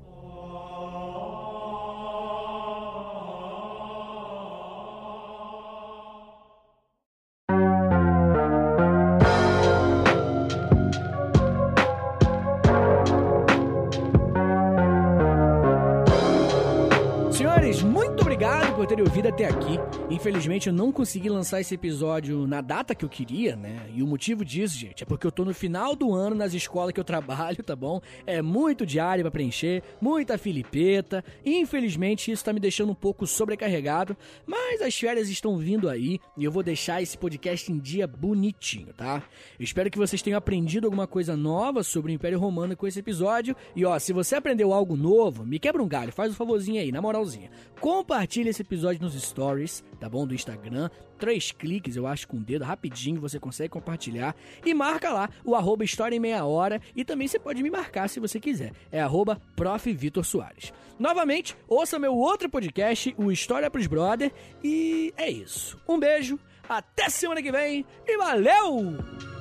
Até 19.36 19.44
aqui. 19.44 19.78
Infelizmente 20.08 20.68
eu 20.68 20.72
não 20.72 20.90
consegui 20.90 21.28
lançar 21.28 21.60
esse 21.60 21.74
episódio 21.74 22.46
na 22.46 22.62
data 22.62 22.94
que 22.94 23.04
eu 23.04 23.08
queria, 23.08 23.54
né? 23.54 23.86
E 23.94 24.02
o 24.02 24.06
motivo 24.06 24.42
disso, 24.42 24.78
gente, 24.78 25.02
é 25.02 25.06
porque 25.06 25.26
eu 25.26 25.32
tô 25.32 25.44
no 25.44 25.52
final 25.52 25.94
do 25.94 26.14
ano 26.14 26.34
nas 26.34 26.54
escolas 26.54 26.94
que 26.94 26.98
eu 26.98 27.04
trabalho, 27.04 27.62
tá 27.62 27.76
bom? 27.76 28.00
É 28.26 28.40
muito 28.40 28.86
diário 28.86 29.22
para 29.22 29.30
preencher, 29.30 29.82
muita 30.00 30.38
filipeta. 30.38 31.22
Infelizmente 31.44 32.32
isso 32.32 32.42
tá 32.42 32.50
me 32.50 32.58
deixando 32.58 32.92
um 32.92 32.94
pouco 32.94 33.26
sobrecarregado, 33.26 34.16
mas 34.46 34.80
as 34.80 34.98
férias 34.98 35.28
estão 35.28 35.58
vindo 35.58 35.90
aí 35.90 36.18
e 36.34 36.42
eu 36.42 36.50
vou 36.50 36.62
deixar 36.62 37.02
esse 37.02 37.18
podcast 37.18 37.70
em 37.70 37.78
dia 37.78 38.06
bonitinho, 38.06 38.94
tá? 38.94 39.22
Eu 39.58 39.64
espero 39.64 39.90
que 39.90 39.98
vocês 39.98 40.22
tenham 40.22 40.38
aprendido 40.38 40.86
alguma 40.86 41.06
coisa 41.06 41.36
nova 41.36 41.82
sobre 41.82 42.10
o 42.10 42.14
Império 42.14 42.38
Romano 42.38 42.74
com 42.74 42.86
esse 42.86 43.00
episódio. 43.00 43.54
E 43.74 43.84
ó, 43.84 43.98
se 43.98 44.14
você 44.14 44.34
aprendeu 44.34 44.72
algo 44.72 44.96
novo, 44.96 45.44
me 45.44 45.58
quebra 45.58 45.82
um 45.82 45.88
galho, 45.88 46.10
faz 46.10 46.32
um 46.32 46.36
favorzinho 46.36 46.80
aí, 46.80 46.90
na 46.90 47.02
moralzinha. 47.02 47.50
Compartilha 47.78 48.48
esse 48.48 48.62
episódio 48.62 49.02
nos 49.02 49.25
stories, 49.26 49.84
tá 50.00 50.08
bom? 50.08 50.26
Do 50.26 50.34
Instagram. 50.34 50.88
Três 51.18 51.50
cliques, 51.50 51.96
eu 51.96 52.06
acho, 52.06 52.28
com 52.28 52.36
o 52.36 52.40
dedo, 52.40 52.64
rapidinho, 52.64 53.20
você 53.20 53.38
consegue 53.38 53.70
compartilhar. 53.70 54.34
E 54.64 54.74
marca 54.74 55.10
lá 55.12 55.30
o 55.44 55.54
arroba 55.54 55.84
História 55.84 56.14
em 56.14 56.20
Meia 56.20 56.44
Hora. 56.44 56.80
E 56.94 57.04
também 57.04 57.26
você 57.26 57.38
pode 57.38 57.62
me 57.62 57.70
marcar 57.70 58.08
se 58.08 58.20
você 58.20 58.38
quiser. 58.38 58.72
É 58.90 59.00
arroba 59.00 59.40
Prof. 59.54 59.92
Vitor 59.92 60.24
Soares. 60.24 60.72
Novamente, 60.98 61.56
ouça 61.68 61.98
meu 61.98 62.14
outro 62.14 62.48
podcast, 62.48 63.14
o 63.18 63.30
História 63.30 63.70
pros 63.70 63.86
Brother. 63.86 64.32
E 64.62 65.12
é 65.16 65.30
isso. 65.30 65.78
Um 65.88 65.98
beijo, 65.98 66.38
até 66.68 67.08
semana 67.08 67.42
que 67.42 67.52
vem 67.52 67.84
e 68.06 68.16
valeu! 68.16 69.35